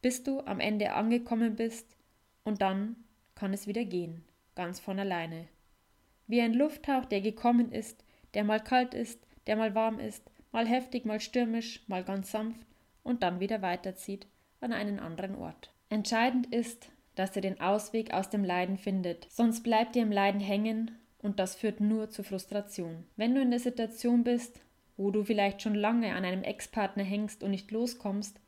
bis 0.02 0.24
du 0.24 0.42
am 0.42 0.60
Ende 0.60 0.92
angekommen 0.92 1.56
bist 1.56 1.96
und 2.44 2.62
dann 2.62 2.96
kann 3.36 3.54
es 3.54 3.68
wieder 3.68 3.86
gehen, 3.86 4.24
ganz 4.56 4.80
von 4.80 5.00
alleine. 5.00 5.48
Wie 6.28 6.42
ein 6.42 6.54
Lufthauch, 6.54 7.06
der 7.06 7.22
gekommen 7.22 7.72
ist, 7.72 8.04
der 8.34 8.44
mal 8.44 8.60
kalt 8.60 8.94
ist, 8.94 9.26
der 9.48 9.56
mal 9.56 9.76
warm 9.76 10.00
ist, 10.00 10.24
mal 10.52 10.68
heftig, 10.68 11.06
mal 11.06 11.20
stürmisch, 11.20 11.84
mal 11.88 12.04
ganz 12.04 12.32
sanft 12.32 12.66
und 13.04 13.24
dann 13.24 13.40
wieder 13.40 13.62
weiterzieht 13.62 14.28
an 14.60 14.74
einen 14.74 15.00
anderen 15.00 15.36
Ort. 15.36 15.74
Entscheidend 15.90 16.54
ist, 16.54 16.90
dass 17.16 17.36
ihr 17.36 17.42
den 17.42 17.60
Ausweg 17.60 18.14
aus 18.14 18.30
dem 18.30 18.44
Leiden 18.44 18.78
findet, 18.78 19.28
sonst 19.30 19.64
bleibt 19.64 19.96
ihr 19.96 20.04
im 20.04 20.12
Leiden 20.12 20.40
hängen 20.40 20.92
und 21.20 21.40
das 21.40 21.56
führt 21.56 21.80
nur 21.80 22.10
zu 22.10 22.24
Frustration. 22.24 23.06
Wenn 23.16 23.36
du 23.36 23.42
in 23.42 23.52
der 23.52 23.60
Situation 23.60 24.24
bist, 24.24 24.62
wo 24.98 25.12
du 25.12 25.24
vielleicht 25.24 25.62
schon 25.62 25.76
lange 25.76 26.14
an 26.16 26.26
einem 26.26 26.44
Ex-Partner 26.44 27.04
hängst 27.04 27.44
und 27.44 27.52
nicht 27.52 27.72
loskommst, 27.72 28.40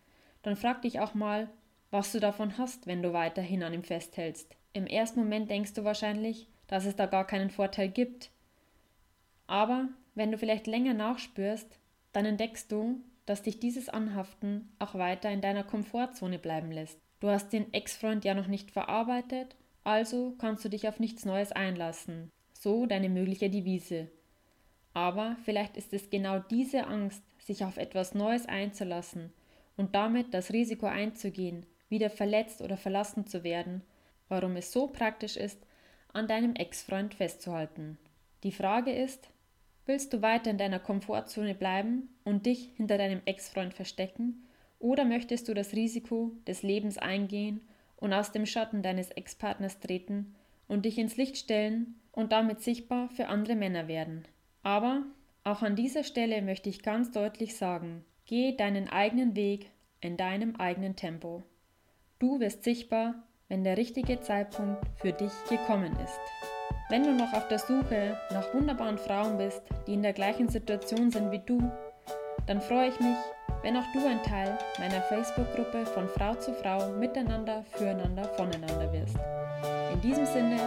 dann 0.42 0.56
frag 0.56 0.82
dich 0.82 1.00
auch 1.00 1.14
mal, 1.14 1.50
was 1.94 2.12
du 2.12 2.20
davon 2.20 2.58
hast, 2.58 2.88
wenn 2.88 3.04
du 3.04 3.14
weiterhin 3.14 3.62
an 3.62 3.72
ihm 3.72 3.84
festhältst. 3.84 4.58
Im 4.74 4.88
ersten 4.88 5.20
Moment 5.20 5.52
denkst 5.52 5.76
du 5.76 5.84
wahrscheinlich, 5.84 6.48
dass 6.66 6.86
es 6.86 6.96
da 6.96 7.06
gar 7.06 7.28
keinen 7.28 7.52
Vorteil 7.52 7.88
gibt. 7.88 8.32
Aber 9.46 9.90
wenn 10.16 10.32
du 10.32 10.40
vielleicht 10.40 10.66
länger 10.66 10.96
nachspürst, 10.96 11.78
dann 12.12 12.26
entdeckst 12.26 12.72
du, 12.72 13.00
dass 13.28 13.44
dich 13.44 13.60
dieses 13.60 13.90
Anhaften 13.90 14.72
auch 14.80 14.96
weiter 14.96 15.30
in 15.30 15.42
deiner 15.42 15.64
Komfortzone 15.64 16.40
bleiben 16.40 16.72
lässt. 16.72 16.98
Du 17.20 17.28
hast 17.28 17.54
den 17.54 17.72
Ex-Freund 17.76 18.26
ja 18.26 18.34
noch 18.34 18.48
nicht 18.48 18.72
verarbeitet, 18.72 19.56
also 19.84 20.34
kannst 20.40 20.66
du 20.66 20.70
dich 20.70 20.88
auf 20.88 21.00
nichts 21.00 21.26
Neues 21.26 21.52
einlassen. 21.52 22.32
So 22.54 22.88
deine 22.88 23.10
mögliche 23.10 23.52
Devise. 23.52 24.10
Aber 24.96 25.38
vielleicht 25.46 25.78
ist 25.78 25.94
es 25.94 26.10
genau 26.10 26.40
diese 26.40 26.88
Angst, 26.88 27.22
sich 27.38 27.64
auf 27.64 27.78
etwas 27.78 28.16
Neues 28.16 28.48
einzulassen 28.48 29.32
und 29.78 29.94
damit 29.94 30.34
das 30.34 30.52
Risiko 30.52 30.88
einzugehen, 30.88 31.68
wieder 31.94 32.10
verletzt 32.10 32.62
oder 32.62 32.76
verlassen 32.76 33.26
zu 33.26 33.46
werden, 33.46 33.82
warum 34.28 34.58
es 34.58 34.74
so 34.74 34.88
praktisch 34.88 35.38
ist, 35.38 35.66
an 36.12 36.28
deinem 36.28 36.56
Ex-Freund 36.56 37.14
festzuhalten. 37.14 37.98
Die 38.44 38.52
Frage 38.52 38.92
ist, 38.92 39.30
willst 39.86 40.12
du 40.12 40.22
weiter 40.22 40.50
in 40.50 40.58
deiner 40.58 40.80
Komfortzone 40.80 41.56
bleiben 41.56 42.10
und 42.26 42.46
dich 42.46 42.72
hinter 42.76 42.98
deinem 42.98 43.22
Ex-Freund 43.24 43.74
verstecken, 43.74 44.44
oder 44.80 45.06
möchtest 45.06 45.48
du 45.48 45.54
das 45.54 45.72
Risiko 45.72 46.34
des 46.46 46.62
Lebens 46.62 46.98
eingehen 46.98 47.62
und 47.96 48.12
aus 48.12 48.34
dem 48.34 48.46
Schatten 48.46 48.82
deines 48.82 49.12
Ex-Partners 49.12 49.80
treten 49.80 50.36
und 50.68 50.84
dich 50.84 50.98
ins 50.98 51.16
Licht 51.16 51.38
stellen 51.38 51.96
und 52.12 52.34
damit 52.34 52.60
sichtbar 52.60 53.08
für 53.10 53.28
andere 53.28 53.56
Männer 53.56 53.88
werden? 53.88 54.26
Aber 54.62 55.04
auch 55.46 55.62
an 55.62 55.78
dieser 55.78 56.04
Stelle 56.04 56.42
möchte 56.42 56.70
ich 56.70 56.84
ganz 56.84 57.12
deutlich 57.12 57.56
sagen, 57.56 58.04
geh 58.26 58.58
deinen 58.58 58.90
eigenen 58.90 59.38
Weg 59.38 59.70
in 60.02 60.18
deinem 60.18 60.58
eigenen 60.58 60.98
Tempo. 60.98 61.44
Du 62.24 62.40
wirst 62.40 62.64
sichtbar, 62.64 63.16
wenn 63.50 63.66
der 63.66 63.76
richtige 63.76 64.22
Zeitpunkt 64.22 64.82
für 64.96 65.12
dich 65.12 65.34
gekommen 65.50 65.92
ist. 66.02 66.18
Wenn 66.90 67.04
du 67.04 67.12
noch 67.12 67.34
auf 67.34 67.50
der 67.50 67.60
Suche 67.60 68.18
nach 68.32 68.54
wunderbaren 68.54 68.98
Frauen 68.98 69.38
bist, 69.38 69.62
die 69.86 69.96
in 69.96 70.04
der 70.04 70.14
gleichen 70.14 70.48
Situation 70.48 71.12
sind 71.12 71.32
wie 71.32 71.42
du, 71.46 71.70
dann 72.48 72.62
freue 72.62 72.88
ich 72.88 73.00
mich, 73.02 73.18
wenn 73.62 73.76
auch 73.76 73.92
du 73.92 74.08
ein 74.08 74.24
Teil 74.24 74.58
meiner 74.80 75.02
Facebook-Gruppe 75.02 75.86
von 75.86 76.08
Frau 76.08 76.34
zu 76.36 76.54
Frau 76.54 76.94
miteinander, 76.94 77.66
füreinander, 77.72 78.24
voneinander 78.38 78.94
wirst. 78.94 79.18
In 79.92 80.00
diesem 80.00 80.26
Sinne, 80.26 80.58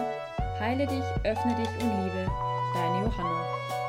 heile 0.59 0.85
dich, 0.85 1.03
öffne 1.23 1.55
dich 1.55 1.69
und 1.83 2.03
liebe, 2.03 2.31
deine 2.75 3.03
Johanna. 3.03 3.86